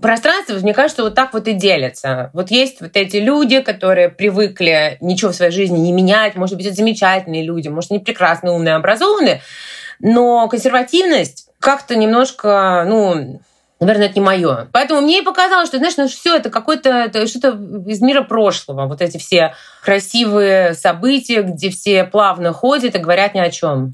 пространство, 0.00 0.54
мне 0.54 0.74
кажется, 0.74 1.02
вот 1.02 1.14
так 1.14 1.32
вот 1.32 1.48
и 1.48 1.52
делится. 1.52 2.30
Вот 2.32 2.50
есть 2.50 2.80
вот 2.80 2.90
эти 2.94 3.16
люди, 3.16 3.60
которые 3.60 4.08
привыкли 4.08 4.98
ничего 5.00 5.32
в 5.32 5.34
своей 5.36 5.52
жизни 5.52 5.78
не 5.78 5.92
менять. 5.92 6.36
Может 6.36 6.56
быть, 6.56 6.66
это 6.66 6.76
замечательные 6.76 7.44
люди, 7.44 7.68
может, 7.68 7.90
они 7.90 8.00
прекрасные, 8.00 8.52
умные, 8.52 8.74
образованные, 8.74 9.40
но 10.00 10.48
консервативность 10.48 11.48
как-то 11.58 11.96
немножко, 11.96 12.84
ну, 12.86 13.40
наверное, 13.80 14.06
это 14.06 14.18
не 14.18 14.24
мое. 14.24 14.68
Поэтому 14.72 15.00
мне 15.00 15.20
и 15.20 15.24
показалось, 15.24 15.68
что, 15.68 15.78
знаешь, 15.78 15.96
ну 15.96 16.08
все 16.08 16.36
это 16.36 16.50
какое-то 16.50 17.10
что-то 17.26 17.58
из 17.86 18.00
мира 18.00 18.22
прошлого. 18.22 18.86
Вот 18.86 19.02
эти 19.02 19.18
все 19.18 19.54
красивые 19.82 20.74
события, 20.74 21.42
где 21.42 21.70
все 21.70 22.04
плавно 22.04 22.52
ходят 22.52 22.94
и 22.94 22.98
говорят 22.98 23.34
ни 23.34 23.40
о 23.40 23.50
чем. 23.50 23.92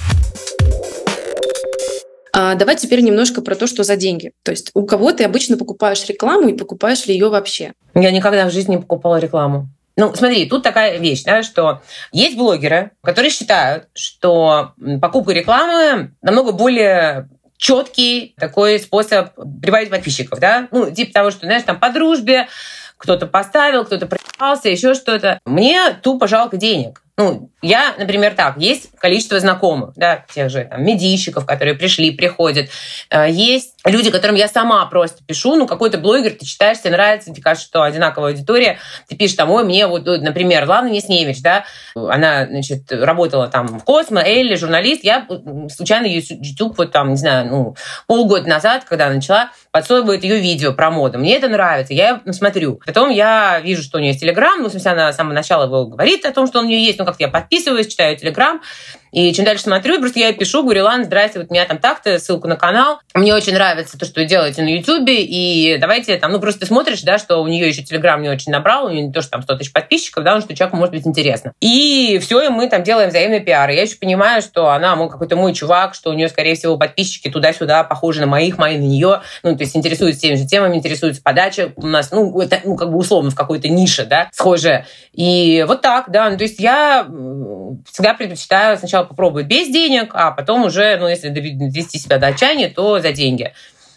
А 2.35 2.55
давай 2.55 2.77
теперь 2.77 3.01
немножко 3.01 3.42
про 3.42 3.55
то, 3.55 3.66
что 3.66 3.85
за 3.85 3.97
деньги. 3.97 4.33
То 4.42 4.53
есть 4.53 4.71
у 4.75 4.87
кого 4.87 5.12
ты 5.12 5.25
обычно 5.25 5.59
покупаешь 5.59 6.07
рекламу 6.07 6.49
и 6.49 6.57
покупаешь 6.57 7.07
ли 7.07 7.14
ее 7.14 7.29
вообще? 7.29 7.73
Я 7.95 8.11
никогда 8.11 8.47
в 8.47 8.53
жизни 8.53 8.73
не 8.73 8.81
покупала 8.81 9.16
рекламу. 9.18 9.68
Ну, 9.97 10.14
смотри, 10.14 10.47
тут 10.47 10.62
такая 10.62 10.99
вещь, 10.99 11.23
да, 11.25 11.42
что 11.42 11.83
есть 12.12 12.37
блогеры, 12.37 12.92
которые 13.03 13.31
считают, 13.31 13.88
что 13.92 14.73
покупка 15.03 15.33
рекламы 15.33 16.12
намного 16.23 16.53
более 16.53 17.29
четкий 17.59 18.35
такой 18.38 18.81
способ 18.81 19.35
прибавить 19.61 19.90
подписчиков, 19.90 20.40
да, 20.40 20.68
ну, 20.71 20.90
типа 20.90 21.12
того, 21.12 21.31
что, 21.31 21.47
знаешь, 21.47 21.62
там 21.62 21.79
по 21.79 21.90
дружбе 21.90 22.49
кто-то 22.97 23.27
поставил, 23.27 23.85
кто-то 23.85 24.07
проебался, 24.07 24.68
еще 24.71 24.95
что-то. 24.95 25.38
Мне 25.45 25.92
тупо 26.03 26.27
жалко 26.27 26.57
денег. 26.57 27.03
Ну, 27.18 27.51
Я, 27.62 27.94
например, 27.96 28.35
так, 28.35 28.59
есть 28.59 28.90
количество 28.98 29.38
знакомых, 29.38 29.92
да, 29.94 30.25
тех 30.35 30.51
же 30.51 30.64
там, 30.64 30.85
медийщиков, 30.85 31.46
которые 31.46 31.75
пришли, 31.75 32.11
приходят. 32.11 32.68
Э, 33.09 33.31
есть 33.31 33.77
люди, 33.85 34.11
которым 34.11 34.35
я 34.35 34.48
сама 34.48 34.85
просто 34.87 35.22
пишу, 35.25 35.55
ну, 35.55 35.68
какой-то 35.68 35.98
блогер, 35.98 36.33
ты 36.33 36.44
читаешь, 36.44 36.81
тебе 36.81 36.90
нравится, 36.90 37.31
тебе 37.31 37.40
кажется, 37.40 37.68
что 37.68 37.83
одинаковая 37.83 38.33
аудитория, 38.33 38.79
ты 39.09 39.14
пишешь 39.14 39.37
там, 39.37 39.51
ой, 39.51 39.64
мне 39.64 39.87
вот, 39.87 40.07
например, 40.07 40.68
Лана 40.68 40.88
Несневич, 40.88 41.40
да, 41.40 41.64
она, 41.94 42.46
значит, 42.46 42.90
работала 42.90 43.46
там 43.46 43.79
в 43.79 43.85
Космо, 43.85 44.20
Элли, 44.22 44.57
журналист, 44.57 45.05
я 45.05 45.27
случайно 45.72 46.07
ее 46.07 46.20
YouTube 46.29 46.77
вот 46.77 46.90
там, 46.90 47.11
не 47.11 47.16
знаю, 47.16 47.46
ну, 47.46 47.77
полгода 48.09 48.48
назад, 48.48 48.85
когда 48.85 49.09
начала, 49.09 49.51
подсовывает 49.70 50.25
ее 50.25 50.40
видео 50.40 50.72
про 50.72 50.90
моду. 50.90 51.18
Мне 51.18 51.37
это 51.37 51.48
нравится, 51.48 51.94
я 51.94 52.20
смотрю. 52.33 52.81
Потом 52.85 53.11
я 53.11 53.61
вижу, 53.61 53.83
что 53.83 53.98
у 53.98 54.01
нее 54.01 54.11
есть 54.11 54.20
Телеграм, 54.20 54.61
ну, 54.61 54.68
в 54.68 54.70
смысле, 54.72 54.90
она 54.90 55.12
с 55.12 55.16
самого 55.16 55.33
начала 55.33 55.66
его 55.66 55.87
говорит 55.87 56.25
о 56.27 56.33
том, 56.33 56.48
что 56.48 56.59
он 56.59 56.66
у 56.66 56.68
нее 56.68 56.85
есть, 56.85 56.98
ну, 56.98 57.05
как-то 57.05 57.22
я 57.22 57.29
читаю 57.85 58.17
Телеграм, 58.17 58.62
и 59.12 59.33
чем 59.33 59.44
дальше 59.44 59.64
смотрю, 59.64 60.01
просто 60.01 60.18
я 60.18 60.33
пишу, 60.33 60.62
говорю, 60.62 60.85
ладно, 60.85 61.05
здрасте, 61.05 61.38
вот 61.38 61.51
у 61.51 61.55
меня 61.55 61.64
там 61.66 61.79
так-то, 61.79 62.18
ссылку 62.18 62.48
на 62.48 62.57
канал. 62.57 62.98
Мне 63.14 63.35
очень 63.35 63.55
нравится 63.55 63.98
то, 63.98 64.07
что 64.07 64.20
вы 64.20 64.27
делаете 64.27 64.62
на 64.62 64.68
Ютубе, 64.68 65.22
и 65.22 65.77
давайте 65.79 66.16
там, 66.16 66.33
ну 66.33 66.40
просто 66.40 66.61
ты 66.61 66.66
смотришь, 66.66 67.03
да, 67.03 67.18
что 67.18 67.42
у 67.42 67.46
нее 67.46 67.68
еще 67.68 67.83
Телеграм 67.83 68.22
не 68.22 68.29
очень 68.29 68.51
набрал, 68.51 68.87
у 68.87 68.88
нее 68.88 69.03
не 69.03 69.12
то, 69.12 69.20
что 69.20 69.33
там 69.33 69.42
100 69.42 69.57
тысяч 69.57 69.72
подписчиков, 69.72 70.25
да, 70.25 70.35
но 70.35 70.40
что 70.40 70.57
человеку 70.57 70.77
может 70.77 70.94
быть 70.94 71.07
интересно. 71.07 71.53
И 71.61 72.18
все, 72.22 72.40
и 72.42 72.48
мы 72.48 72.68
там 72.68 72.83
делаем 72.83 73.11
взаимный 73.11 73.40
пиар. 73.40 73.70
И 73.70 73.75
я 73.75 73.83
еще 73.83 73.96
понимаю, 73.96 74.40
что 74.40 74.70
она 74.70 74.96
мой 74.96 75.11
какой-то 75.11 75.37
мой 75.37 75.53
чувак, 75.53 75.94
что 75.94 76.11
у 76.11 76.14
нее, 76.14 76.29
скорее 76.29 76.55
всего, 76.55 76.79
подписчики 76.79 77.29
туда-сюда 77.29 77.85
похожи 77.85 78.20
на 78.20 78.27
моих, 78.27 78.57
мои 78.57 78.79
на 78.79 78.83
нее, 78.83 79.20
ну, 79.42 79.55
то 79.55 79.62
есть 79.62 79.77
интересуются 79.77 80.22
теми 80.22 80.37
же 80.37 80.46
темами, 80.46 80.77
интересуются 80.77 81.22
подача 81.22 81.72
у 81.77 81.87
нас, 81.87 82.11
ну, 82.11 82.40
это, 82.40 82.61
ну, 82.64 82.77
как 82.77 82.90
бы 82.90 82.96
условно 82.96 83.31
в 83.31 83.35
какой-то 83.35 83.68
нише, 83.68 84.05
да, 84.05 84.29
схожая. 84.33 84.87
И 85.12 85.64
вот 85.68 85.83
так, 85.83 86.11
да, 86.11 86.31
ну, 86.31 86.38
то 86.38 86.44
есть 86.44 86.59
я 86.59 87.07
всегда 87.90 88.14
предпочитаю 88.14 88.79
сначала 88.79 89.02
попробовать 89.05 89.47
без 89.47 89.69
денег, 89.69 90.11
а 90.15 90.31
потом 90.31 90.65
уже, 90.65 90.97
ну, 90.99 91.09
если 91.09 91.29
довести 91.29 91.99
себя 91.99 92.19
до 92.19 92.29
отчаяния, 92.29 92.69
то 92.69 93.01
за 93.01 93.12
деньги. 93.12 93.53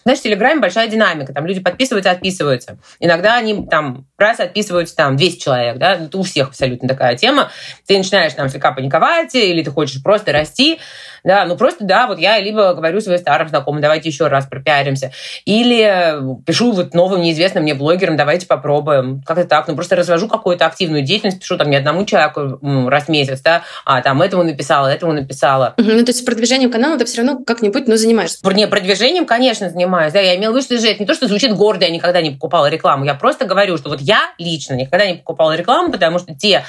Знаешь, 0.06 0.20
в 0.20 0.24
Телеграме 0.24 0.62
большая 0.62 0.88
динамика, 0.88 1.34
там 1.34 1.48
люди 1.48 1.62
подписываются, 1.62 2.12
отписываются. 2.12 2.78
Иногда 3.00 3.38
они 3.38 3.65
там 3.65 4.06
раз 4.20 4.39
отписываются 4.39 4.96
там 4.96 5.18
200 5.18 5.41
человек, 5.41 5.78
да, 5.80 5.96
это 5.96 6.15
у 6.20 6.22
всех 6.22 6.50
абсолютно 6.50 6.88
такая 6.88 7.18
тема. 7.18 7.50
Ты 7.88 7.98
начинаешь 7.98 8.34
там 8.34 8.48
слегка 8.48 8.72
паниковать, 8.72 9.34
или 9.34 9.63
ты 9.63 9.72
хочешь 9.72 10.04
просто 10.04 10.32
расти, 10.32 10.80
да, 11.24 11.46
ну 11.46 11.58
просто, 11.58 11.86
да, 11.86 12.06
вот 12.06 12.20
я 12.20 12.39
либо 12.39 12.76
говорю 12.76 13.02
своим 13.02 13.18
старым 13.18 13.50
знакомым, 13.50 13.82
давайте 13.82 14.10
еще 14.10 14.28
раз 14.28 14.46
пропиаримся, 14.46 15.12
или 15.44 16.20
пишу 16.46 16.72
вот 16.72 16.94
новым 16.94 17.22
неизвестным 17.22 17.63
мне 17.63 17.74
блогерам, 17.74 18.15
давайте 18.15 18.46
попробуем, 18.46 19.24
как-то 19.26 19.46
так, 19.46 19.68
ну 19.68 19.74
просто 19.74 19.96
развожу 19.96 20.28
какую-то 20.28 20.68
активную 20.68 21.02
деятельность, 21.02 21.39
пишу 21.39 21.58
там 21.58 21.72
не 21.72 21.78
одному 21.78 22.06
человеку 22.06 22.60
раз 22.88 23.06
в 23.06 23.10
месяц, 23.10 23.41
да, 23.41 23.63
а 23.86 24.04
там 24.04 24.22
этому 24.22 24.44
написала, 24.44 24.86
этому 24.88 25.13
написала. 25.13 25.74
Ну 25.78 26.06
то 26.06 26.12
есть 26.12 26.24
продвижением 26.28 26.72
канала 26.72 27.00
ты 27.00 27.06
все 27.06 27.24
равно 27.24 27.44
как-нибудь, 27.44 27.88
ну, 27.88 27.96
занимаешься? 27.96 28.38
Не, 28.54 28.68
продвижением, 28.68 29.26
конечно, 29.26 29.68
занимаюсь, 29.68 29.94
да, 30.13 30.19
я 30.19 30.36
имела 30.36 30.51
в 30.51 30.55
виду, 30.55 30.65
что 30.65 30.75
это 30.75 30.99
не 30.99 31.05
то, 31.05 31.13
что 31.13 31.27
звучит 31.27 31.53
гордо, 31.53 31.86
я 31.86 31.91
никогда 31.91 32.21
не 32.21 32.31
покупала 32.31 32.67
рекламу, 32.67 33.05
я 33.05 33.13
просто 33.13 33.45
говорю, 33.45 33.77
что 33.77 33.89
вот 33.89 34.01
я 34.01 34.34
лично 34.38 34.73
никогда 34.73 35.05
не 35.05 35.15
покупала 35.15 35.55
рекламу, 35.55 35.91
потому 35.91 36.19
что 36.19 36.34
те 36.34 36.65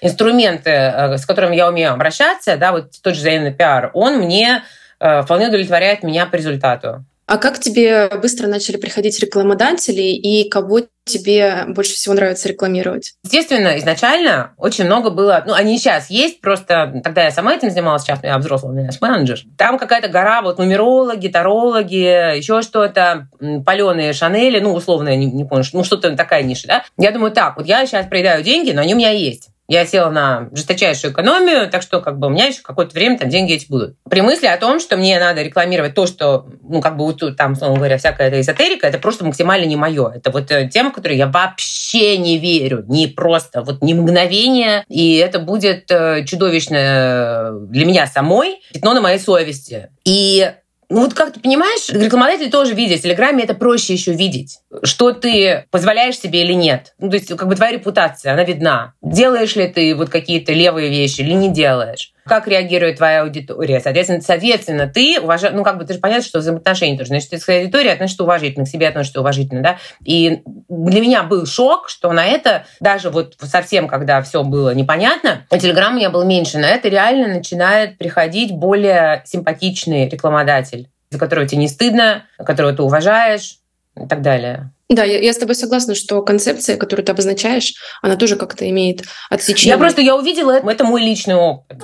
инструменты, 0.00 0.70
э, 0.70 1.18
с 1.18 1.26
которыми 1.26 1.56
я 1.56 1.68
умею 1.68 1.92
обращаться, 1.92 2.56
да, 2.56 2.72
вот 2.72 2.92
тот 3.02 3.14
же 3.14 3.20
взаимный 3.20 3.52
пиар, 3.52 3.90
он 3.94 4.18
мне 4.18 4.62
э, 5.00 5.22
вполне 5.22 5.48
удовлетворяет 5.48 6.02
меня 6.02 6.26
по 6.26 6.36
результату. 6.36 7.04
А 7.26 7.38
как 7.38 7.58
тебе 7.58 8.08
быстро 8.22 8.46
начали 8.46 8.76
приходить 8.76 9.18
рекламодатели 9.18 10.02
и 10.02 10.48
кого 10.48 10.82
тебе 11.04 11.64
больше 11.66 11.94
всего 11.94 12.14
нравится 12.14 12.48
рекламировать? 12.48 13.14
Естественно, 13.24 13.76
изначально 13.78 14.54
очень 14.56 14.84
много 14.84 15.10
было, 15.10 15.42
ну, 15.44 15.52
они 15.52 15.76
сейчас 15.78 16.08
есть, 16.08 16.40
просто 16.40 17.00
тогда 17.02 17.24
я 17.24 17.32
сама 17.32 17.54
этим 17.54 17.70
занималась, 17.70 18.02
сейчас 18.02 18.20
я 18.22 18.38
взрослый, 18.38 18.72
у 18.72 18.74
меня 18.76 18.90
менеджер. 19.00 19.40
Там 19.58 19.76
какая-то 19.76 20.08
гора, 20.08 20.40
вот 20.42 20.58
нумерологи, 20.58 21.26
тарологи, 21.26 22.36
еще 22.36 22.62
что-то, 22.62 23.28
паленые 23.64 24.12
Шанели, 24.12 24.60
ну, 24.60 24.72
условно, 24.72 25.08
я 25.08 25.16
не, 25.16 25.26
не 25.26 25.44
помню, 25.44 25.64
ну, 25.72 25.82
что-то 25.82 26.14
такая 26.16 26.44
ниша, 26.44 26.68
да? 26.68 26.84
Я 26.96 27.10
думаю, 27.10 27.32
так, 27.32 27.56
вот 27.56 27.66
я 27.66 27.86
сейчас 27.86 28.06
проедаю 28.06 28.44
деньги, 28.44 28.70
но 28.70 28.82
они 28.82 28.94
у 28.94 28.98
меня 28.98 29.10
есть. 29.10 29.48
Я 29.68 29.84
села 29.86 30.10
на 30.10 30.48
жесточайшую 30.52 31.12
экономию, 31.12 31.68
так 31.68 31.82
что 31.82 32.00
как 32.00 32.18
бы 32.18 32.28
у 32.28 32.30
меня 32.30 32.46
еще 32.46 32.62
какое-то 32.62 32.94
время 32.94 33.18
там 33.18 33.28
деньги 33.28 33.54
эти 33.54 33.68
будут. 33.68 33.96
При 34.08 34.20
мысли 34.20 34.46
о 34.46 34.56
том, 34.56 34.78
что 34.80 34.96
мне 34.96 35.18
надо 35.18 35.42
рекламировать 35.42 35.94
то, 35.94 36.06
что, 36.06 36.46
ну, 36.62 36.80
как 36.80 36.96
бы 36.96 37.04
вот 37.04 37.18
тут, 37.18 37.36
там, 37.36 37.56
словно 37.56 37.76
говоря, 37.76 37.98
всякая 37.98 38.28
эта 38.28 38.40
эзотерика, 38.40 38.86
это 38.86 38.98
просто 38.98 39.24
максимально 39.24 39.66
не 39.66 39.76
мое. 39.76 40.10
Это 40.14 40.30
вот 40.30 40.50
э, 40.50 40.68
тема, 40.68 40.90
в 40.90 40.94
которой 40.94 41.16
я 41.16 41.26
вообще 41.26 42.16
не 42.18 42.38
верю. 42.38 42.84
Не 42.86 43.08
просто, 43.08 43.62
вот 43.62 43.82
не 43.82 43.94
мгновение. 43.94 44.84
И 44.88 45.16
это 45.16 45.38
будет 45.38 45.90
э, 45.90 46.24
чудовищно 46.24 46.76
э, 46.76 47.58
для 47.68 47.86
меня 47.86 48.06
самой 48.06 48.60
пятно 48.72 48.94
на 48.94 49.00
моей 49.00 49.18
совести. 49.18 49.90
И 50.04 50.50
ну 50.88 51.00
вот 51.02 51.14
как 51.14 51.32
ты 51.32 51.40
понимаешь, 51.40 51.88
рекламодатели 51.88 52.50
тоже 52.50 52.74
видят. 52.74 53.00
В 53.00 53.02
Телеграме 53.02 53.44
это 53.44 53.54
проще 53.54 53.94
еще 53.94 54.12
видеть. 54.12 54.60
Что 54.82 55.12
ты 55.12 55.66
позволяешь 55.70 56.18
себе 56.18 56.42
или 56.42 56.52
нет. 56.52 56.94
Ну, 56.98 57.10
то 57.10 57.16
есть 57.16 57.28
как 57.28 57.48
бы 57.48 57.56
твоя 57.56 57.72
репутация, 57.72 58.32
она 58.32 58.44
видна. 58.44 58.94
Делаешь 59.02 59.56
ли 59.56 59.66
ты 59.68 59.94
вот 59.94 60.10
какие-то 60.10 60.52
левые 60.52 60.90
вещи 60.90 61.20
или 61.22 61.32
не 61.32 61.50
делаешь 61.52 62.12
как 62.26 62.48
реагирует 62.48 62.96
твоя 62.96 63.22
аудитория. 63.22 63.80
Соответственно, 63.80 64.20
соответственно 64.20 64.86
ты 64.88 65.20
уважаешь, 65.20 65.54
ну, 65.54 65.62
как 65.62 65.78
бы, 65.78 65.84
ты 65.84 65.94
же 65.94 66.00
понятно, 66.00 66.24
что 66.24 66.40
взаимоотношения 66.40 66.96
тоже. 66.96 67.08
Значит, 67.08 67.30
ты 67.30 67.38
к 67.38 67.42
своей 67.42 67.62
аудитории 67.62 67.88
относишься 67.88 68.24
уважительно, 68.24 68.64
к 68.64 68.68
себе 68.68 68.88
относишься 68.88 69.20
уважительно, 69.20 69.62
да. 69.62 69.78
И 70.04 70.42
для 70.68 71.00
меня 71.00 71.22
был 71.22 71.46
шок, 71.46 71.88
что 71.88 72.12
на 72.12 72.26
это, 72.26 72.66
даже 72.80 73.10
вот 73.10 73.34
совсем, 73.40 73.88
когда 73.88 74.20
все 74.22 74.42
было 74.42 74.74
непонятно, 74.74 75.46
Телеграм 75.50 75.94
у 75.94 75.96
меня 75.96 76.10
был 76.10 76.24
меньше, 76.24 76.58
на 76.58 76.68
это 76.68 76.88
реально 76.88 77.28
начинает 77.28 77.98
приходить 77.98 78.52
более 78.52 79.22
симпатичный 79.24 80.08
рекламодатель, 80.08 80.88
за 81.10 81.18
которого 81.18 81.46
тебе 81.46 81.60
не 81.60 81.68
стыдно, 81.68 82.24
которого 82.38 82.72
ты 82.72 82.82
уважаешь 82.82 83.58
и 84.00 84.06
так 84.06 84.22
далее. 84.22 84.70
Да, 84.88 85.02
я, 85.02 85.18
я 85.18 85.32
с 85.32 85.38
тобой 85.38 85.56
согласна, 85.56 85.94
что 85.94 86.22
концепция, 86.22 86.76
которую 86.76 87.04
ты 87.04 87.12
обозначаешь, 87.12 87.74
она 88.02 88.16
тоже 88.16 88.36
как-то 88.36 88.68
имеет 88.68 89.02
отсечение. 89.30 89.74
Я 89.74 89.78
просто, 89.78 90.00
я 90.00 90.14
увидела, 90.16 90.52
это 90.52 90.84
мой 90.84 91.02
личный 91.02 91.34
опыт. 91.34 91.78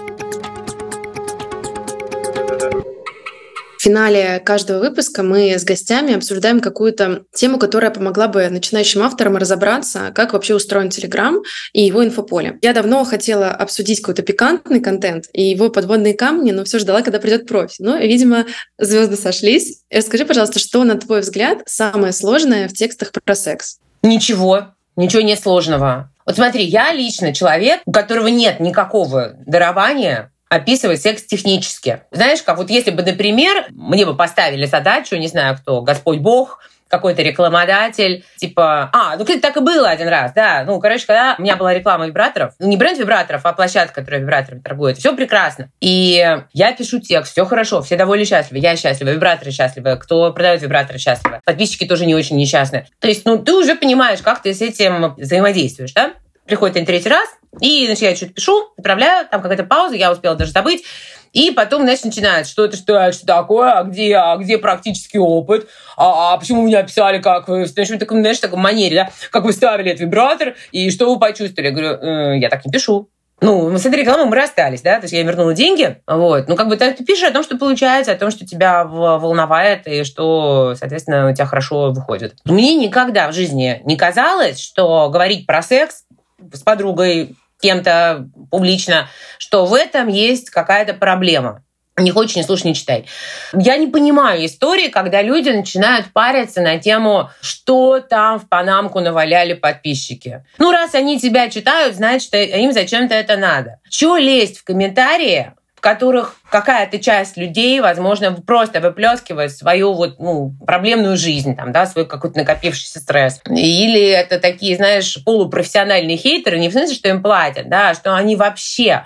В 3.83 3.85
финале 3.85 4.39
каждого 4.39 4.79
выпуска 4.79 5.25
мы 5.25 5.59
с 5.59 5.65
гостями 5.65 6.15
обсуждаем 6.15 6.61
какую-то 6.61 7.25
тему, 7.35 7.59
которая 7.59 7.91
помогла 7.91 8.29
бы 8.29 8.49
начинающим 8.49 9.03
авторам 9.03 9.37
разобраться, 9.37 10.13
как 10.15 10.35
вообще 10.35 10.55
устроен 10.55 10.89
Телеграм 10.89 11.39
и 11.73 11.83
его 11.83 12.05
инфополе. 12.05 12.61
Я 12.63 12.75
давно 12.75 13.03
хотела 13.03 13.49
обсудить 13.49 14.01
какой-то 14.01 14.23
пикантный 14.23 14.79
контент 14.79 15.25
и 15.33 15.43
его 15.43 15.69
подводные 15.69 16.15
камни, 16.15 16.53
но 16.53 16.63
все 16.63 16.79
ждала, 16.79 17.03
когда 17.03 17.19
придет 17.19 17.49
профи. 17.49 17.75
Но, 17.81 17.97
видимо, 17.97 18.47
звезды 18.79 19.17
сошлись. 19.17 19.81
Расскажи, 19.91 20.27
пожалуйста, 20.27 20.61
что, 20.61 20.85
на 20.85 20.95
твой 20.95 21.23
взгляд, 21.23 21.63
самое 21.67 22.13
сложное 22.13 22.69
в 22.69 22.75
текстах 22.75 23.11
про 23.11 23.35
секс? 23.35 23.81
Ничего. 24.05 24.77
Ничего 24.95 25.23
не 25.23 25.35
сложного. 25.35 26.13
Вот 26.25 26.37
смотри, 26.37 26.63
я 26.63 26.93
лично 26.93 27.35
человек, 27.35 27.81
у 27.85 27.91
которого 27.91 28.29
нет 28.29 28.61
никакого 28.61 29.33
дарования 29.45 30.32
описывать 30.53 31.01
секс 31.01 31.23
технически. 31.23 32.03
Знаешь, 32.11 32.43
как 32.43 32.59
вот 32.59 32.69
если 32.69 32.91
бы, 32.91 33.03
например, 33.03 33.67
мне 33.71 34.05
бы 34.05 34.15
поставили 34.15 34.67
задачу, 34.67 35.17
не 35.17 35.29
знаю 35.29 35.57
кто, 35.57 35.81
Господь 35.81 36.19
Бог, 36.19 36.61
какой-то 36.89 37.23
рекламодатель, 37.23 38.23
типа, 38.37 38.91
а, 38.93 39.17
ну, 39.17 39.25
кстати, 39.25 39.41
так 39.41 39.57
и 39.57 39.61
было 39.61 39.89
один 39.89 40.09
раз, 40.09 40.35
да, 40.35 40.65
ну, 40.67 40.79
короче, 40.79 41.07
когда 41.07 41.37
у 41.39 41.43
меня 41.43 41.57
была 41.57 41.73
реклама 41.73 42.07
вибраторов, 42.07 42.53
ну, 42.59 42.69
не 42.69 42.77
бренд 42.77 42.99
вибраторов, 42.99 43.47
а 43.47 43.55
площадка, 43.55 44.03
которая 44.03 44.21
вибраторами 44.21 44.61
торгует, 44.61 44.99
все 44.99 45.17
прекрасно. 45.17 45.71
И 45.81 46.39
я 46.53 46.73
пишу 46.73 47.01
текст, 47.01 47.33
все 47.33 47.47
хорошо, 47.47 47.81
все 47.81 47.97
довольны 47.97 48.27
счастливы, 48.27 48.59
я 48.59 48.77
счастлива, 48.77 49.09
вибраторы 49.09 49.53
счастливы, 49.53 49.97
кто 49.97 50.31
продает 50.35 50.61
вибраторы 50.61 50.99
счастливы, 50.99 51.41
подписчики 51.47 51.87
тоже 51.87 52.05
не 52.05 52.15
очень 52.15 52.37
несчастны. 52.37 52.87
То 52.99 53.09
есть, 53.09 53.25
ну, 53.25 53.39
ты 53.39 53.55
уже 53.55 53.75
понимаешь, 53.75 54.21
как 54.21 54.43
ты 54.43 54.53
с 54.53 54.61
этим 54.61 55.15
взаимодействуешь, 55.15 55.95
да? 55.95 56.13
Приходит 56.45 56.85
третий 56.85 57.09
раз, 57.09 57.27
и, 57.61 57.87
значит, 57.87 58.03
я 58.03 58.17
что-то 58.17 58.33
пишу, 58.33 58.73
отправляю, 58.77 59.27
там 59.29 59.43
какая-то 59.43 59.65
пауза, 59.65 59.97
я 59.97 60.13
успела 60.13 60.35
даже 60.35 60.53
забыть. 60.53 60.85
И 61.33 61.51
потом, 61.51 61.83
значит, 61.83 62.05
начинает, 62.05 62.47
что 62.47 62.65
это, 62.65 62.77
что 62.77 62.97
это, 62.97 63.13
что 63.13 63.27
такое, 63.27 63.73
а 63.73 63.85
где, 63.85 64.17
а 64.17 64.37
где 64.37 64.59
практический 64.59 65.19
опыт, 65.19 65.67
а, 65.97 66.35
а 66.35 66.37
почему 66.37 66.67
меня 66.67 66.83
писали, 66.83 67.23
как 67.23 67.49
вы, 67.49 67.65
в 67.65 67.73
таком, 67.73 68.21
знаешь, 68.21 68.39
таком 68.39 68.61
манере, 68.61 68.97
да, 68.97 69.11
как 69.31 69.45
вы 69.45 69.53
ставили 69.53 69.91
этот 69.91 70.03
вибратор, 70.03 70.55
и 70.73 70.91
что 70.91 71.13
вы 71.13 71.19
почувствовали. 71.19 71.69
Я 71.69 71.73
говорю, 71.73 72.35
э, 72.35 72.39
я 72.39 72.51
так 72.51 72.65
не 72.67 72.73
пишу. 72.73 73.09
Ну, 73.41 73.77
с 73.77 73.85
этой 73.85 73.99
рекламой 73.99 74.27
мы 74.27 74.37
расстались, 74.37 74.83
да, 74.83 74.99
то 74.99 75.05
есть 75.05 75.15
я 75.15 75.23
вернула 75.25 75.53
деньги, 75.53 76.01
вот. 76.07 76.49
Ну, 76.49 76.55
как 76.55 76.69
бы 76.69 76.77
ты 76.77 76.93
пишешь 77.05 77.29
о 77.29 77.33
том, 77.33 77.43
что 77.43 77.59
получается, 77.59 78.13
о 78.13 78.17
том, 78.17 78.31
что 78.31 78.47
тебя 78.47 78.85
волновает 78.85 79.89
и 79.89 80.05
что, 80.05 80.75
соответственно, 80.79 81.29
у 81.29 81.35
тебя 81.35 81.47
хорошо 81.47 81.91
выходит. 81.91 82.37
Мне 82.45 82.77
никогда 82.77 83.27
в 83.29 83.33
жизни 83.33 83.81
не 83.85 83.97
казалось, 83.97 84.61
что 84.61 85.11
говорить 85.11 85.45
про 85.47 85.61
секс 85.61 86.05
с 86.53 86.61
подругой, 86.61 87.35
кем-то 87.63 88.29
публично, 88.51 89.09
что 89.39 89.65
в 89.65 89.73
этом 89.73 90.09
есть 90.09 90.51
какая-то 90.51 90.95
проблема. 90.95 91.63
Не 91.99 92.11
хочешь, 92.11 92.37
не 92.37 92.43
слушай, 92.43 92.67
не 92.69 92.75
читай. 92.75 93.05
Я 93.53 93.77
не 93.77 93.87
понимаю 93.87 94.47
истории, 94.47 94.89
когда 94.89 95.21
люди 95.21 95.51
начинают 95.51 96.07
париться 96.13 96.63
на 96.63 96.79
тему, 96.79 97.29
что 97.43 98.01
там 98.01 98.41
в 98.41 98.49
Панамку 98.49 99.01
наваляли 99.01 99.53
подписчики. 99.53 100.43
Ну, 100.57 100.73
раз 100.73 100.95
они 100.95 101.21
тебя 101.21 101.51
читают, 101.51 101.95
значит, 101.95 102.33
им 102.35 102.73
зачем-то 102.73 103.15
это 103.15 103.37
надо. 103.37 103.79
Чего 103.91 104.17
лезть 104.17 104.59
в 104.59 104.65
комментарии, 104.65 105.53
которых 105.83 106.37
какая-то 106.49 107.01
часть 107.01 107.37
людей, 107.37 107.81
возможно, 107.81 108.33
просто 108.33 108.81
выплескивает 108.81 109.51
свою 109.51 109.93
вот, 109.95 110.21
ну, 110.21 110.55
проблемную 110.65 111.17
жизнь, 111.17 111.57
там, 111.57 111.73
да, 111.73 111.87
свой 111.87 112.07
какой-то 112.07 112.39
накопившийся 112.39 113.01
стресс. 113.01 113.41
Или 113.49 114.07
это 114.07 114.39
такие, 114.39 114.77
знаешь, 114.77 115.19
полупрофессиональные 115.25 116.17
хейтеры, 116.17 116.61
не 116.61 116.69
в 116.69 116.73
смысле, 116.73 116.95
что 116.95 117.09
им 117.09 117.21
платят, 117.21 117.69
да, 117.69 117.91
а 117.91 117.95
что 117.95 118.15
они 118.15 118.37
вообще 118.37 119.03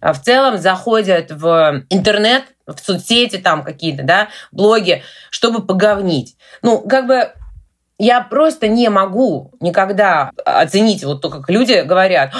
а 0.00 0.14
в 0.14 0.22
целом 0.22 0.56
заходят 0.56 1.30
в 1.30 1.84
интернет, 1.90 2.44
в 2.66 2.78
соцсети 2.78 3.36
там 3.36 3.62
какие-то, 3.62 4.02
да, 4.02 4.28
блоги, 4.50 5.02
чтобы 5.28 5.66
поговнить. 5.66 6.36
Ну, 6.62 6.80
как 6.80 7.06
бы 7.06 7.32
я 8.00 8.22
просто 8.22 8.66
не 8.66 8.88
могу 8.88 9.52
никогда 9.60 10.30
оценить 10.44 11.04
вот 11.04 11.20
то, 11.20 11.28
как 11.28 11.50
люди 11.50 11.82
говорят, 11.82 12.32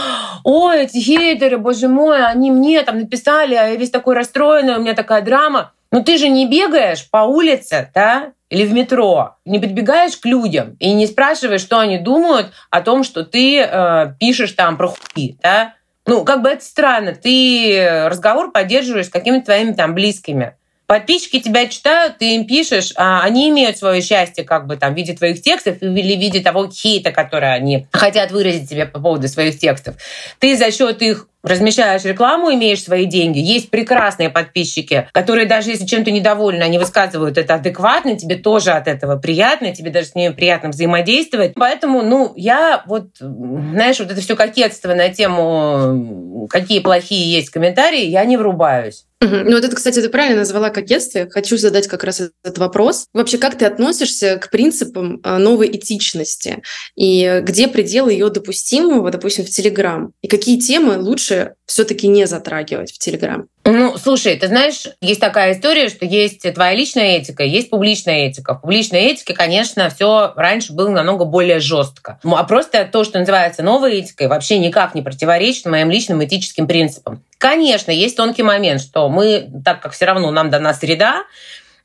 ой, 0.42 0.84
эти 0.84 0.98
хейтеры, 0.98 1.58
боже 1.58 1.86
мой, 1.86 2.24
они 2.24 2.50
мне 2.50 2.82
там 2.82 2.98
написали, 2.98 3.54
а 3.54 3.68
я 3.68 3.76
весь 3.76 3.90
такой 3.90 4.14
расстроенный, 4.14 4.76
у 4.76 4.80
меня 4.80 4.94
такая 4.94 5.20
драма. 5.20 5.72
Но 5.92 6.02
ты 6.02 6.16
же 6.16 6.28
не 6.28 6.46
бегаешь 6.46 7.08
по 7.10 7.18
улице, 7.18 7.90
да, 7.94 8.32
или 8.48 8.64
в 8.64 8.72
метро, 8.72 9.36
не 9.44 9.58
подбегаешь 9.58 10.16
к 10.16 10.24
людям 10.24 10.76
и 10.80 10.92
не 10.94 11.06
спрашиваешь, 11.06 11.60
что 11.60 11.78
они 11.78 11.98
думают 11.98 12.52
о 12.70 12.80
том, 12.80 13.04
что 13.04 13.24
ты 13.24 13.60
э, 13.60 14.14
пишешь 14.18 14.52
там 14.52 14.78
про 14.78 14.88
хуи, 14.88 15.36
да, 15.42 15.74
ну, 16.06 16.24
как 16.24 16.42
бы 16.42 16.48
это 16.48 16.64
странно. 16.64 17.14
Ты 17.14 18.06
разговор 18.06 18.50
поддерживаешь 18.50 19.06
с 19.06 19.10
какими-то 19.10 19.46
твоими 19.46 19.72
там 19.72 19.94
близкими. 19.94 20.56
Подписчики 20.90 21.38
тебя 21.38 21.68
читают, 21.68 22.18
ты 22.18 22.34
им 22.34 22.48
пишешь, 22.48 22.92
а 22.96 23.22
они 23.22 23.48
имеют 23.50 23.78
свое 23.78 24.02
счастье 24.02 24.42
как 24.42 24.66
бы 24.66 24.76
там 24.76 24.92
в 24.92 24.96
виде 24.96 25.12
твоих 25.12 25.40
текстов 25.40 25.80
или 25.80 26.16
в 26.16 26.18
виде 26.18 26.40
того 26.40 26.68
хейта, 26.68 27.12
который 27.12 27.54
они 27.54 27.86
хотят 27.92 28.32
выразить 28.32 28.68
тебе 28.68 28.86
по 28.86 28.98
поводу 28.98 29.28
своих 29.28 29.56
текстов. 29.56 29.94
Ты 30.40 30.56
за 30.56 30.72
счет 30.72 31.00
их 31.00 31.28
размещаешь 31.44 32.02
рекламу, 32.02 32.52
имеешь 32.52 32.82
свои 32.82 33.04
деньги. 33.04 33.38
Есть 33.38 33.70
прекрасные 33.70 34.30
подписчики, 34.30 35.08
которые 35.12 35.46
даже 35.46 35.70
если 35.70 35.86
чем-то 35.86 36.10
недовольны, 36.10 36.64
они 36.64 36.78
высказывают 36.78 37.38
это 37.38 37.54
адекватно, 37.54 38.18
тебе 38.18 38.34
тоже 38.34 38.72
от 38.72 38.88
этого 38.88 39.16
приятно, 39.16 39.72
тебе 39.72 39.92
даже 39.92 40.08
с 40.08 40.14
ними 40.16 40.32
приятно 40.32 40.70
взаимодействовать. 40.70 41.52
Поэтому, 41.54 42.02
ну, 42.02 42.32
я 42.34 42.82
вот, 42.88 43.10
знаешь, 43.20 44.00
вот 44.00 44.10
это 44.10 44.20
все 44.20 44.34
кокетство 44.34 44.92
на 44.94 45.08
тему, 45.08 46.48
какие 46.50 46.80
плохие 46.80 47.32
есть 47.32 47.50
комментарии, 47.50 48.06
я 48.06 48.24
не 48.24 48.36
врубаюсь. 48.36 49.04
Ну 49.20 49.54
вот 49.54 49.64
это, 49.64 49.76
кстати, 49.76 50.00
ты 50.00 50.08
правильно 50.08 50.38
назвала 50.38 50.70
кокетстве. 50.70 51.28
Хочу 51.28 51.58
задать 51.58 51.86
как 51.88 52.04
раз 52.04 52.20
этот 52.20 52.58
вопрос. 52.58 53.06
Вообще, 53.12 53.36
как 53.36 53.58
ты 53.58 53.66
относишься 53.66 54.38
к 54.38 54.50
принципам 54.50 55.20
а, 55.22 55.38
новой 55.38 55.68
этичности? 55.68 56.62
И 56.96 57.42
где 57.44 57.68
пределы 57.68 58.12
ее 58.12 58.30
допустимого, 58.30 59.10
допустим, 59.10 59.44
в 59.44 59.50
Телеграм? 59.50 60.12
И 60.22 60.28
какие 60.28 60.58
темы 60.58 60.98
лучше 60.98 61.54
все-таки 61.66 62.08
не 62.08 62.26
затрагивать 62.26 62.92
в 62.92 62.98
Телеграм? 62.98 63.46
Ну, 63.64 63.98
слушай, 63.98 64.36
ты 64.36 64.48
знаешь, 64.48 64.84
есть 65.00 65.20
такая 65.20 65.52
история, 65.52 65.88
что 65.88 66.06
есть 66.06 66.50
твоя 66.54 66.74
личная 66.74 67.18
этика, 67.18 67.44
есть 67.44 67.68
публичная 67.68 68.26
этика. 68.28 68.54
В 68.54 68.62
публичной 68.62 69.00
этике, 69.00 69.34
конечно, 69.34 69.90
все 69.90 70.32
раньше 70.34 70.72
было 70.72 70.88
намного 70.88 71.24
более 71.24 71.60
жестко. 71.60 72.18
Ну, 72.22 72.36
а 72.36 72.44
просто 72.44 72.88
то, 72.90 73.04
что 73.04 73.18
называется 73.18 73.62
новой 73.62 74.00
этикой, 74.00 74.28
вообще 74.28 74.58
никак 74.58 74.94
не 74.94 75.02
противоречит 75.02 75.66
моим 75.66 75.90
личным 75.90 76.24
этическим 76.24 76.66
принципам. 76.66 77.22
Конечно, 77.36 77.90
есть 77.90 78.16
тонкий 78.16 78.42
момент, 78.42 78.80
что 78.80 79.08
мы, 79.08 79.50
так 79.64 79.80
как 79.80 79.92
все 79.92 80.06
равно 80.06 80.30
нам 80.30 80.50
дана 80.50 80.72
среда, 80.72 81.24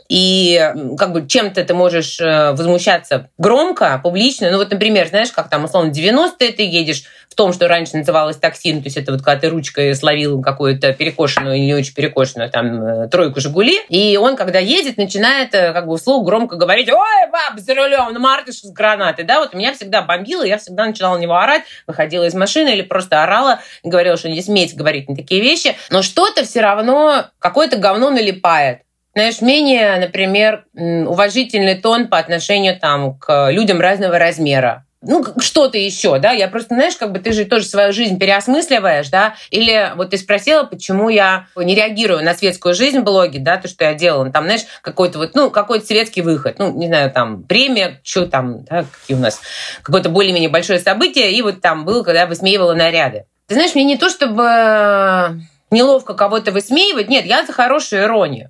и 0.08 0.74
как 0.98 1.14
бы 1.14 1.28
чем-то 1.28 1.64
ты 1.64 1.74
можешь 1.74 2.20
э, 2.20 2.52
возмущаться 2.52 3.30
громко, 3.38 4.00
публично. 4.04 4.52
Ну 4.52 4.58
вот, 4.58 4.72
например, 4.72 5.08
знаешь, 5.08 5.32
как 5.32 5.50
там, 5.50 5.64
условно, 5.64 5.92
90-е 5.92 6.52
ты 6.52 6.64
едешь 6.64 7.04
в 7.30 7.36
том, 7.36 7.54
что 7.54 7.68
раньше 7.68 7.98
называлось 7.98 8.38
такси, 8.38 8.74
ну, 8.74 8.80
то 8.80 8.86
есть 8.86 8.98
это 8.98 9.12
вот 9.12 9.22
когда 9.22 9.40
ты 9.40 9.50
ручкой 9.50 9.94
словил 9.96 10.42
какую-то 10.42 10.94
перекошенную 10.94 11.58
или 11.58 11.66
не 11.66 11.74
очень 11.74 11.94
перекошенную 11.94 12.50
там 12.50 12.84
э, 12.84 13.08
тройку 13.10 13.42
«Жигули», 13.42 13.82
и 13.90 14.16
он, 14.18 14.36
когда 14.36 14.60
едет, 14.60 14.98
начинает 14.98 15.54
э, 15.54 15.74
как 15.74 15.88
бы 15.88 15.98
вслух 15.98 16.26
громко 16.26 16.56
говорить 16.56 16.90
«Ой, 16.90 17.32
баб, 17.32 17.60
за 17.60 17.74
рулем, 17.74 18.14
ну, 18.14 18.20
мартыш 18.20 18.62
с 18.62 18.72
гранатой», 18.72 19.26
да, 19.26 19.40
вот 19.40 19.54
меня 19.54 19.74
всегда 19.74 20.02
бомбило, 20.02 20.44
я 20.44 20.58
всегда 20.58 20.86
начинала 20.86 21.18
на 21.18 21.22
него 21.22 21.36
орать, 21.36 21.64
выходила 21.88 22.26
из 22.26 22.36
машины 22.36 22.70
или 22.70 22.84
просто 22.84 23.24
орала, 23.24 23.60
говорила, 23.84 24.18
что 24.18 24.30
не 24.30 24.42
смейте 24.42 24.76
говорить 24.76 25.10
на 25.10 25.16
такие 25.16 25.42
вещи, 25.42 25.76
но 25.90 26.04
что-то 26.04 26.44
все 26.46 26.62
равно, 26.62 27.26
какое-то 27.40 27.78
говно 27.78 28.12
налипает 28.12 28.85
знаешь, 29.16 29.42
менее, 29.42 29.98
например, 29.98 30.66
уважительный 30.74 31.76
тон 31.76 32.08
по 32.08 32.18
отношению 32.18 32.78
там, 32.78 33.18
к 33.18 33.50
людям 33.50 33.80
разного 33.80 34.20
размера. 34.20 34.86
Ну, 35.08 35.24
что-то 35.40 35.78
еще, 35.78 36.18
да, 36.18 36.32
я 36.32 36.48
просто, 36.48 36.74
знаешь, 36.74 36.96
как 36.96 37.12
бы 37.12 37.20
ты 37.20 37.32
же 37.32 37.46
тоже 37.46 37.66
свою 37.66 37.94
жизнь 37.94 38.18
переосмысливаешь, 38.18 39.10
да, 39.10 39.36
или 39.52 39.94
вот 39.96 40.10
ты 40.10 40.18
спросила, 40.18 40.64
почему 40.64 41.10
я 41.10 41.46
не 41.56 41.76
реагирую 41.76 42.24
на 42.24 42.34
светскую 42.34 42.74
жизнь 42.74 43.00
в 43.00 43.04
блоге, 43.04 43.40
да, 43.40 43.58
то, 43.58 43.68
что 43.68 43.86
я 43.86 43.94
делала, 43.94 44.32
там, 44.32 44.46
знаешь, 44.46 44.66
какой-то 44.82 45.20
вот, 45.20 45.36
ну, 45.36 45.52
какой-то 45.52 45.86
светский 45.86 46.22
выход, 46.22 46.58
ну, 46.58 46.76
не 46.76 46.88
знаю, 46.88 47.12
там, 47.12 47.44
премия, 47.44 48.02
что 48.04 48.26
там, 48.26 48.64
да, 48.66 48.86
какие 49.00 49.16
у 49.16 49.20
нас, 49.20 49.40
какое-то 49.84 50.10
более-менее 50.10 50.50
большое 50.50 50.80
событие, 50.80 51.32
и 51.32 51.42
вот 51.44 51.62
там 51.62 51.86
был, 51.86 52.04
когда 52.04 52.22
я 52.22 52.28
высмеивала 52.28 52.74
наряды. 52.74 53.26
Ты 53.48 53.54
знаешь, 53.54 53.76
мне 53.76 53.84
не 53.84 53.98
то 53.98 54.10
чтобы 54.10 55.40
неловко 55.70 56.16
кого-то 56.16 56.52
высмеивать, 56.52 57.10
нет, 57.10 57.26
я 57.26 57.46
за 57.46 57.54
хорошую 57.54 58.04
иронию. 58.04 58.50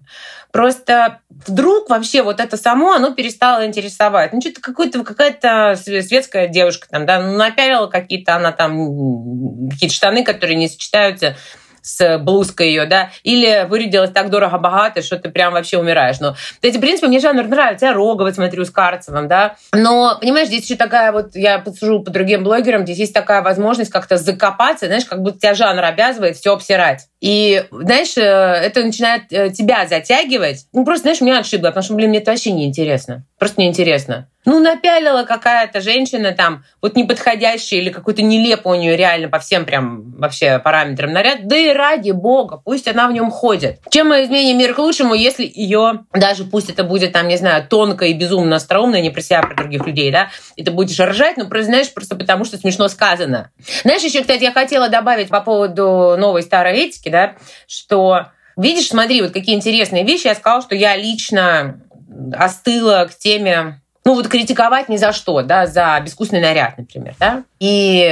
Просто 0.55 1.19
вдруг 1.29 1.89
вообще 1.89 2.23
вот 2.23 2.39
это 2.39 2.55
само, 2.55 2.93
оно 2.93 3.11
перестало 3.11 3.65
интересовать. 3.65 4.31
Ну, 4.31 4.39
что-то 4.39 4.61
какой-то, 4.61 5.03
какая-то 5.03 5.75
светская 5.75 6.47
девушка 6.47 6.87
там, 6.89 7.05
да, 7.05 7.19
ну, 7.19 7.35
напялила 7.35 7.87
какие-то 7.87 8.35
она 8.35 8.53
там, 8.53 9.69
какие-то 9.71 9.93
штаны, 9.93 10.23
которые 10.23 10.55
не 10.55 10.69
сочетаются 10.69 11.35
с 11.85 12.17
блузкой 12.17 12.69
ее, 12.69 12.85
да, 12.85 13.11
или 13.23 13.65
вырядилась 13.69 14.09
так 14.09 14.29
дорого-богато, 14.29 15.03
что 15.03 15.17
ты 15.17 15.29
прям 15.29 15.53
вообще 15.53 15.77
умираешь. 15.77 16.19
Но 16.19 16.35
эти 16.61 16.77
принципы 16.79 17.07
мне 17.07 17.19
жанр 17.19 17.43
нравится. 17.43 17.85
Я 17.85 17.93
Рогова 17.93 18.31
смотрю 18.31 18.65
с 18.65 18.71
Карцевым, 18.71 19.27
да. 19.27 19.55
Но, 19.71 20.17
понимаешь, 20.19 20.47
здесь 20.47 20.65
еще 20.65 20.75
такая 20.75 21.11
вот, 21.11 21.35
я 21.35 21.59
подсужу 21.59 22.01
по 22.01 22.09
другим 22.09 22.43
блогерам, 22.43 22.83
здесь 22.83 22.97
есть 22.97 23.13
такая 23.13 23.43
возможность 23.43 23.91
как-то 23.91 24.17
закопаться, 24.17 24.87
знаешь, 24.87 25.05
как 25.05 25.21
будто 25.21 25.39
тебя 25.39 25.53
жанр 25.53 25.83
обязывает 25.83 26.37
все 26.37 26.53
обсирать. 26.53 27.07
И, 27.21 27.65
знаешь, 27.71 28.17
э, 28.17 28.21
это 28.21 28.83
начинает 28.83 29.31
э, 29.31 29.49
тебя 29.49 29.87
затягивать. 29.87 30.65
Ну, 30.73 30.85
просто, 30.85 31.03
знаешь, 31.03 31.21
меня 31.21 31.39
отшибло, 31.39 31.67
потому 31.67 31.83
что, 31.83 31.93
блин, 31.93 32.09
мне 32.09 32.19
это 32.19 32.31
вообще 32.31 32.51
неинтересно. 32.51 33.23
Просто 33.37 33.59
неинтересно. 33.59 34.29
Ну, 34.45 34.59
напялила 34.59 35.23
какая-то 35.23 35.81
женщина 35.81 36.31
там, 36.31 36.63
вот 36.81 36.95
неподходящая 36.95 37.81
или 37.81 37.89
какой-то 37.89 38.21
нелепый 38.21 38.77
у 38.77 38.79
нее 38.79 38.95
реально 38.95 39.27
по 39.27 39.39
всем 39.39 39.65
прям 39.65 40.13
вообще 40.17 40.59
параметрам 40.59 41.11
наряд. 41.11 41.47
Да 41.47 41.57
и 41.57 41.73
ради 41.73 42.11
бога, 42.11 42.61
пусть 42.63 42.87
она 42.87 43.07
в 43.07 43.11
нем 43.11 43.31
ходит. 43.31 43.79
Чем 43.89 44.09
мы 44.09 44.23
изменим 44.23 44.57
мир 44.57 44.73
к 44.73 44.77
лучшему, 44.77 45.15
если 45.15 45.51
ее, 45.53 46.05
даже 46.13 46.45
пусть 46.45 46.69
это 46.69 46.83
будет 46.83 47.11
там, 47.11 47.27
не 47.27 47.37
знаю, 47.37 47.67
тонко 47.67 48.05
и 48.05 48.13
безумно 48.13 48.55
остроумно, 48.55 49.01
не 49.01 49.09
про 49.09 49.21
себя, 49.21 49.39
а 49.39 49.47
про 49.47 49.55
других 49.55 49.85
людей, 49.85 50.11
да, 50.11 50.29
и 50.55 50.63
ты 50.63 50.71
будешь 50.71 50.99
ржать, 50.99 51.35
ну, 51.37 51.49
просто, 51.49 51.65
знаешь, 51.65 51.93
просто 51.93 52.15
потому 52.15 52.45
что 52.45 52.57
смешно 52.57 52.87
сказано. 52.87 53.51
Знаешь, 53.83 54.03
еще, 54.03 54.21
кстати, 54.21 54.43
я 54.43 54.53
хотела 54.53 54.87
добавить 54.87 55.29
по 55.29 55.41
поводу 55.41 56.15
новой 56.17 56.43
старой 56.43 56.77
этики, 56.77 57.09
да, 57.09 57.35
что 57.67 58.27
Видишь, 58.57 58.87
смотри, 58.87 59.21
вот 59.21 59.33
какие 59.33 59.53
интересные 59.53 60.05
вещи. 60.05 60.27
Я 60.27 60.35
сказала, 60.35 60.61
что 60.61 60.75
я 60.75 60.95
лично 60.95 61.81
остыла 62.33 63.07
к 63.09 63.17
теме 63.17 63.81
ну 64.05 64.13
вот 64.13 64.27
критиковать 64.27 64.87
ни 64.87 64.97
за 64.97 65.11
что, 65.11 65.41
да, 65.41 65.65
за 65.65 65.99
безвкусный 65.99 66.39
наряд, 66.39 66.77
например, 66.77 67.15
да. 67.19 67.43
И 67.59 68.07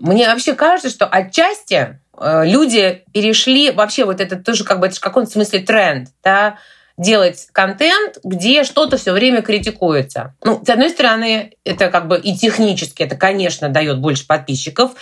мне 0.00 0.26
вообще 0.26 0.54
кажется, 0.54 0.88
что 0.88 1.06
отчасти 1.06 2.00
э, 2.18 2.42
люди 2.46 3.04
перешли, 3.12 3.70
вообще 3.70 4.04
вот 4.04 4.20
это 4.20 4.36
тоже 4.36 4.64
как 4.64 4.80
бы, 4.80 4.86
это 4.86 4.96
в 4.96 5.00
каком-то 5.00 5.30
смысле 5.30 5.60
тренд, 5.60 6.08
да, 6.24 6.56
делать 6.96 7.48
контент, 7.52 8.18
где 8.24 8.64
что-то 8.64 8.96
все 8.96 9.12
время 9.12 9.42
критикуется. 9.42 10.34
Ну, 10.42 10.62
с 10.64 10.68
одной 10.68 10.90
стороны, 10.90 11.52
это 11.64 11.90
как 11.90 12.08
бы 12.08 12.18
и 12.18 12.34
технически, 12.34 13.02
это, 13.02 13.16
конечно, 13.16 13.68
дает 13.68 14.00
больше 14.00 14.26
подписчиков, 14.26 14.92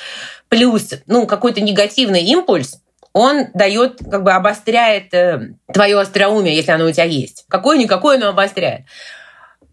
плюс, 0.49 0.91
ну, 1.07 1.27
какой-то 1.27 1.61
негативный 1.61 2.23
импульс, 2.25 2.81
он 3.13 3.47
дает, 3.55 3.99
как 4.11 4.23
бы 4.23 4.33
обостряет 4.33 5.13
э, 5.15 5.55
твое 5.73 5.99
остроумие, 5.99 6.55
если 6.55 6.71
оно 6.71 6.87
у 6.87 6.93
тебя 6.93 7.05
есть. 7.05 7.45
Какое-никакое, 7.49 8.19
но 8.19 8.29
обостряет. 8.29 8.83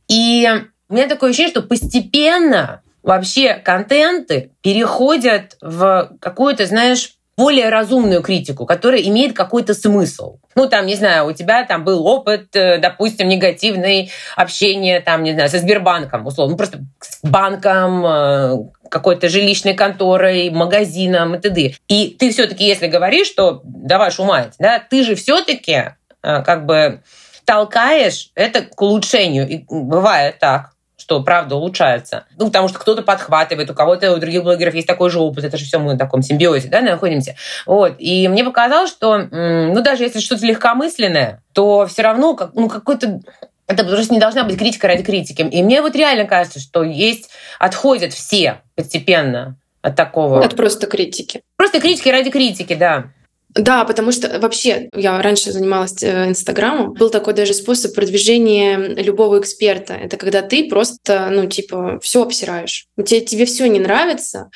И 0.07 0.49
у 0.89 0.93
меня 0.93 1.07
такое 1.07 1.29
ощущение, 1.29 1.51
что 1.51 1.61
постепенно 1.61 2.81
вообще 3.03 3.55
контенты 3.55 4.51
переходят 4.61 5.57
в 5.61 6.17
какую-то, 6.19 6.65
знаешь, 6.65 7.16
более 7.37 7.69
разумную 7.69 8.23
критику, 8.23 8.65
которая 8.65 9.01
имеет 9.01 9.33
какой-то 9.33 9.75
смысл. 9.75 10.39
Ну, 10.55 10.67
там, 10.67 10.87
не 10.87 10.95
знаю, 10.95 11.27
у 11.27 11.33
тебя 11.33 11.63
там 11.65 11.83
был 11.83 12.05
опыт, 12.05 12.55
э, 12.55 12.79
допустим, 12.79 13.27
негативный 13.27 14.11
общение, 14.35 14.99
там, 15.01 15.23
не 15.23 15.33
знаю, 15.33 15.49
со 15.49 15.59
Сбербанком, 15.59 16.25
условно, 16.25 16.53
ну, 16.53 16.57
просто 16.57 16.79
с 16.99 17.19
банком, 17.21 18.05
э, 18.05 18.57
какой-то 18.89 19.29
жилищной 19.29 19.75
конторой, 19.75 20.49
магазином 20.49 21.35
и 21.35 21.39
т.д. 21.39 21.73
И 21.87 22.15
ты 22.17 22.31
все-таки, 22.31 22.65
если 22.65 22.87
говоришь, 22.87 23.27
что 23.27 23.61
да 23.63 23.99
вашу 23.99 24.23
мать, 24.23 24.55
да, 24.57 24.79
ты 24.79 25.03
же 25.03 25.13
все-таки 25.13 25.93
э, 26.23 26.41
как 26.43 26.65
бы 26.65 27.01
толкаешь 27.45 28.31
это 28.33 28.61
к 28.61 28.81
улучшению. 28.81 29.47
И 29.47 29.63
бывает 29.69 30.39
так 30.39 30.71
что 31.07 31.21
правда 31.23 31.55
улучшается. 31.55 32.25
Ну, 32.37 32.47
потому 32.47 32.67
что 32.67 32.79
кто-то 32.79 33.01
подхватывает, 33.01 33.71
у 33.71 33.73
кого-то, 33.73 34.13
у 34.13 34.17
других 34.17 34.43
блогеров 34.43 34.73
есть 34.73 34.87
такой 34.87 35.09
же 35.09 35.19
опыт, 35.19 35.45
это 35.45 35.55
же 35.55 35.63
все 35.63 35.79
мы 35.79 35.95
в 35.95 35.97
таком 35.97 36.21
симбиозе, 36.21 36.67
да, 36.67 36.81
находимся. 36.81 37.37
Вот. 37.65 37.95
И 37.97 38.27
мне 38.27 38.43
показалось, 38.43 38.91
что, 38.91 39.17
ну, 39.17 39.81
даже 39.81 40.03
если 40.03 40.19
что-то 40.19 40.45
легкомысленное, 40.45 41.41
то 41.53 41.87
все 41.87 42.01
равно, 42.01 42.35
как, 42.35 42.53
ну, 42.55 42.67
какой-то 42.67 43.21
это 43.67 43.85
просто 43.85 44.13
не 44.13 44.19
должна 44.19 44.43
быть 44.43 44.57
критика 44.57 44.87
ради 44.87 45.03
критики. 45.03 45.43
И 45.43 45.63
мне 45.63 45.81
вот 45.81 45.95
реально 45.95 46.25
кажется, 46.25 46.59
что 46.59 46.83
есть, 46.83 47.29
отходят 47.57 48.11
все 48.11 48.59
постепенно 48.75 49.55
от 49.81 49.95
такого. 49.95 50.43
От 50.43 50.57
просто 50.57 50.87
критики. 50.87 51.39
Просто 51.55 51.79
критики 51.79 52.09
ради 52.09 52.29
критики, 52.29 52.75
да. 52.75 53.13
Да, 53.57 53.85
потому 53.85 54.11
что 54.11 54.39
вообще 54.39 54.89
я 54.93 55.21
раньше 55.21 55.51
занималась 55.51 56.01
э, 56.03 56.29
Инстаграмом. 56.29 56.93
Был 56.93 57.09
такой 57.09 57.33
даже 57.33 57.53
способ 57.53 57.93
продвижения 57.93 58.77
любого 58.77 59.39
эксперта. 59.39 59.93
Это 59.93 60.17
когда 60.17 60.41
ты 60.41 60.67
просто, 60.69 61.29
ну, 61.31 61.47
типа, 61.47 61.99
все 62.01 62.23
обсираешь. 62.23 62.85
Тебе, 62.97 63.21
тебе 63.21 63.45
все 63.45 63.67
не 63.67 63.79
нравится, 63.79 64.49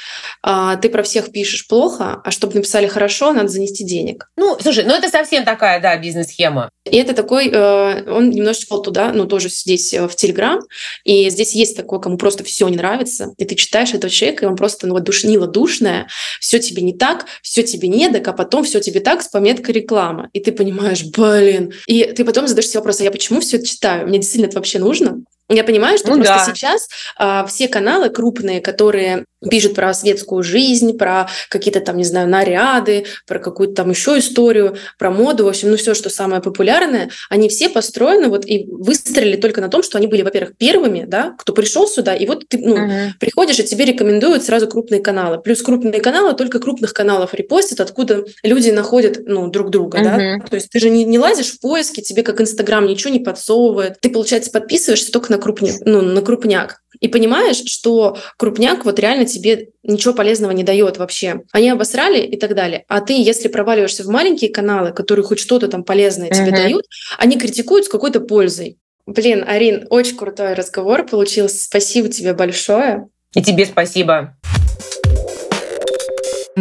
а 0.43 0.75
ты 0.75 0.89
про 0.89 1.03
всех 1.03 1.31
пишешь 1.31 1.67
плохо, 1.67 2.21
а 2.23 2.31
чтобы 2.31 2.55
написали 2.55 2.87
хорошо, 2.87 3.33
надо 3.33 3.49
занести 3.49 3.83
денег. 3.83 4.29
Ну, 4.37 4.57
слушай, 4.59 4.83
ну 4.83 4.93
это 4.93 5.09
совсем 5.09 5.45
такая, 5.45 5.81
да, 5.81 5.97
бизнес-схема. 5.97 6.69
И 6.85 6.97
это 6.97 7.13
такой, 7.13 7.49
э, 7.49 8.11
он 8.11 8.29
немножечко 8.29 8.77
туда, 8.77 9.11
ну, 9.13 9.25
тоже 9.25 9.49
здесь 9.49 9.93
э, 9.93 10.07
в 10.07 10.15
Телеграм, 10.15 10.59
и 11.03 11.29
здесь 11.29 11.53
есть 11.53 11.75
такой, 11.75 12.01
кому 12.01 12.17
просто 12.17 12.43
все 12.43 12.67
не 12.67 12.77
нравится, 12.77 13.33
и 13.37 13.45
ты 13.45 13.55
читаешь 13.55 13.93
этого 13.93 14.11
человека, 14.11 14.45
и 14.45 14.47
он 14.47 14.55
просто, 14.55 14.87
ну, 14.87 14.95
вот 14.95 15.03
душнило 15.03 15.47
душное, 15.47 16.07
все 16.39 16.59
тебе 16.59 16.81
не 16.81 16.97
так, 16.97 17.25
все 17.41 17.63
тебе 17.63 17.87
не 17.87 18.09
так, 18.09 18.27
а 18.27 18.33
потом 18.33 18.63
все 18.63 18.79
тебе 18.79 18.90
так 18.99 19.21
с 19.21 19.27
пометкой 19.27 19.75
реклама. 19.75 20.29
И 20.33 20.39
ты 20.39 20.51
понимаешь, 20.51 21.03
блин. 21.05 21.73
И 21.87 22.03
ты 22.03 22.25
потом 22.25 22.47
задаешь 22.47 22.67
себе 22.67 22.79
вопрос, 22.79 23.01
а 23.01 23.03
я 23.03 23.11
почему 23.11 23.39
все 23.39 23.57
это 23.57 23.65
читаю? 23.65 24.07
Мне 24.07 24.19
действительно 24.19 24.49
это 24.49 24.57
вообще 24.57 24.79
нужно? 24.79 25.21
Я 25.49 25.63
понимаю, 25.63 25.97
что 25.97 26.15
ну, 26.15 26.23
просто 26.23 26.47
да. 26.47 26.55
сейчас 26.55 26.87
а, 27.17 27.45
все 27.45 27.67
каналы 27.67 28.09
крупные, 28.09 28.61
которые 28.61 29.25
пишут 29.49 29.75
про 29.75 29.93
светскую 29.93 30.43
жизнь, 30.43 30.97
про 30.97 31.29
какие-то 31.49 31.79
там, 31.79 31.97
не 31.97 32.03
знаю, 32.03 32.29
наряды, 32.29 33.05
про 33.27 33.39
какую-то 33.39 33.75
там 33.75 33.89
еще 33.89 34.17
историю, 34.19 34.77
про 34.97 35.11
моду, 35.11 35.45
в 35.45 35.47
общем, 35.47 35.71
ну 35.71 35.77
все, 35.77 35.93
что 35.93 36.09
самое 36.09 36.41
популярное, 36.41 37.09
они 37.29 37.49
все 37.49 37.69
построены 37.69 38.27
вот 38.27 38.45
и 38.45 38.65
выстрелили 38.69 39.37
только 39.37 39.61
на 39.61 39.69
том, 39.69 39.83
что 39.83 39.97
они 39.97 40.07
были, 40.07 40.21
во-первых, 40.21 40.57
первыми, 40.57 41.05
да, 41.07 41.35
кто 41.37 41.53
пришел 41.53 41.87
сюда, 41.87 42.15
и 42.15 42.25
вот 42.25 42.47
ты 42.47 42.57
ну, 42.57 42.77
uh-huh. 42.77 43.09
приходишь, 43.19 43.59
и 43.59 43.63
тебе 43.63 43.85
рекомендуют 43.85 44.43
сразу 44.43 44.67
крупные 44.67 45.01
каналы. 45.01 45.41
Плюс 45.41 45.61
крупные 45.61 46.01
каналы 46.01 46.33
только 46.33 46.59
крупных 46.59 46.93
каналов 46.93 47.33
репостят, 47.33 47.79
откуда 47.79 48.25
люди 48.43 48.69
находят 48.69 49.19
ну, 49.25 49.47
друг 49.47 49.69
друга, 49.69 49.99
uh-huh. 49.99 50.39
да. 50.39 50.47
То 50.47 50.55
есть 50.55 50.69
ты 50.69 50.79
же 50.79 50.89
не, 50.89 51.03
не 51.03 51.17
лазишь 51.17 51.51
в 51.51 51.59
поиски, 51.59 52.01
тебе 52.01 52.23
как 52.23 52.41
Инстаграм 52.41 52.85
ничего 52.85 53.11
не 53.11 53.19
подсовывает. 53.19 53.99
Ты, 53.99 54.09
получается, 54.09 54.51
подписываешься 54.51 55.11
только 55.11 55.31
на 55.31 55.37
крупняк, 55.37 55.77
ну, 55.85 56.01
на 56.01 56.21
крупняк. 56.21 56.80
И 57.01 57.07
понимаешь, 57.07 57.63
что 57.65 58.17
крупняк 58.37 58.85
вот 58.85 58.99
реально 58.99 59.25
тебе 59.25 59.69
ничего 59.83 60.13
полезного 60.13 60.51
не 60.51 60.63
дает 60.63 60.97
вообще. 60.97 61.41
Они 61.51 61.69
обосрали 61.69 62.21
и 62.21 62.37
так 62.37 62.55
далее. 62.55 62.85
А 62.87 63.01
ты, 63.01 63.13
если 63.13 63.47
проваливаешься 63.47 64.03
в 64.03 64.07
маленькие 64.07 64.51
каналы, 64.51 64.93
которые 64.93 65.25
хоть 65.25 65.39
что-то 65.39 65.67
там 65.67 65.83
полезное 65.83 66.29
uh-huh. 66.29 66.35
тебе 66.35 66.51
дают, 66.51 66.85
они 67.17 67.37
критикуют 67.37 67.85
с 67.85 67.89
какой-то 67.89 68.19
пользой. 68.21 68.77
Блин, 69.07 69.43
Арин, 69.45 69.87
очень 69.89 70.15
крутой 70.15 70.53
разговор 70.53 71.05
получился. 71.05 71.63
Спасибо 71.63 72.07
тебе 72.07 72.33
большое. 72.33 73.09
И 73.33 73.41
тебе 73.41 73.65
спасибо. 73.65 74.37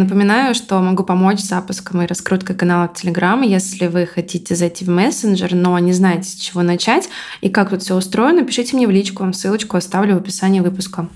Напоминаю, 0.01 0.55
что 0.55 0.79
могу 0.79 1.03
помочь 1.03 1.41
с 1.41 1.47
запуском 1.47 2.01
и 2.01 2.07
раскруткой 2.07 2.55
канала 2.55 2.87
в 2.87 2.93
Telegram, 2.93 3.45
если 3.45 3.85
вы 3.85 4.07
хотите 4.07 4.55
зайти 4.55 4.83
в 4.83 4.89
мессенджер, 4.89 5.53
но 5.53 5.77
не 5.77 5.93
знаете, 5.93 6.27
с 6.27 6.33
чего 6.33 6.63
начать 6.63 7.07
и 7.41 7.49
как 7.49 7.69
тут 7.69 7.83
все 7.83 7.95
устроено, 7.95 8.43
пишите 8.43 8.75
мне 8.75 8.87
в 8.87 8.89
личку, 8.89 9.31
ссылочку 9.31 9.77
оставлю 9.77 10.15
в 10.15 10.17
описании 10.17 10.59
выпуска. 10.59 11.07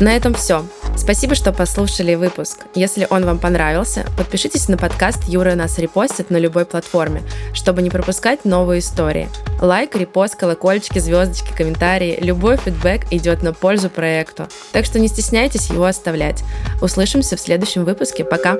На 0.00 0.16
этом 0.16 0.34
все. 0.34 0.64
Спасибо, 0.96 1.34
что 1.34 1.52
послушали 1.52 2.14
выпуск. 2.14 2.58
Если 2.74 3.06
он 3.08 3.24
вам 3.24 3.38
понравился, 3.38 4.04
подпишитесь 4.16 4.68
на 4.68 4.76
подкаст 4.76 5.28
Юра 5.28 5.54
нас 5.54 5.78
репостит 5.78 6.30
на 6.30 6.38
любой 6.38 6.64
платформе, 6.64 7.22
чтобы 7.54 7.82
не 7.82 7.90
пропускать 7.90 8.44
новые 8.44 8.80
истории. 8.80 9.28
Лайк, 9.60 9.94
репост, 9.94 10.34
колокольчики, 10.34 10.98
звездочки, 10.98 11.56
комментарии, 11.56 12.18
любой 12.20 12.56
фидбэк 12.56 13.12
идет 13.12 13.42
на 13.42 13.52
пользу 13.52 13.90
проекту. 13.90 14.48
Так 14.72 14.86
что 14.86 14.98
не 14.98 15.08
стесняйтесь 15.08 15.70
его 15.70 15.84
оставлять. 15.84 16.42
Услышимся 16.80 17.36
в 17.36 17.40
следующем 17.40 17.84
выпуске. 18.12 18.24
Пока! 18.24 18.58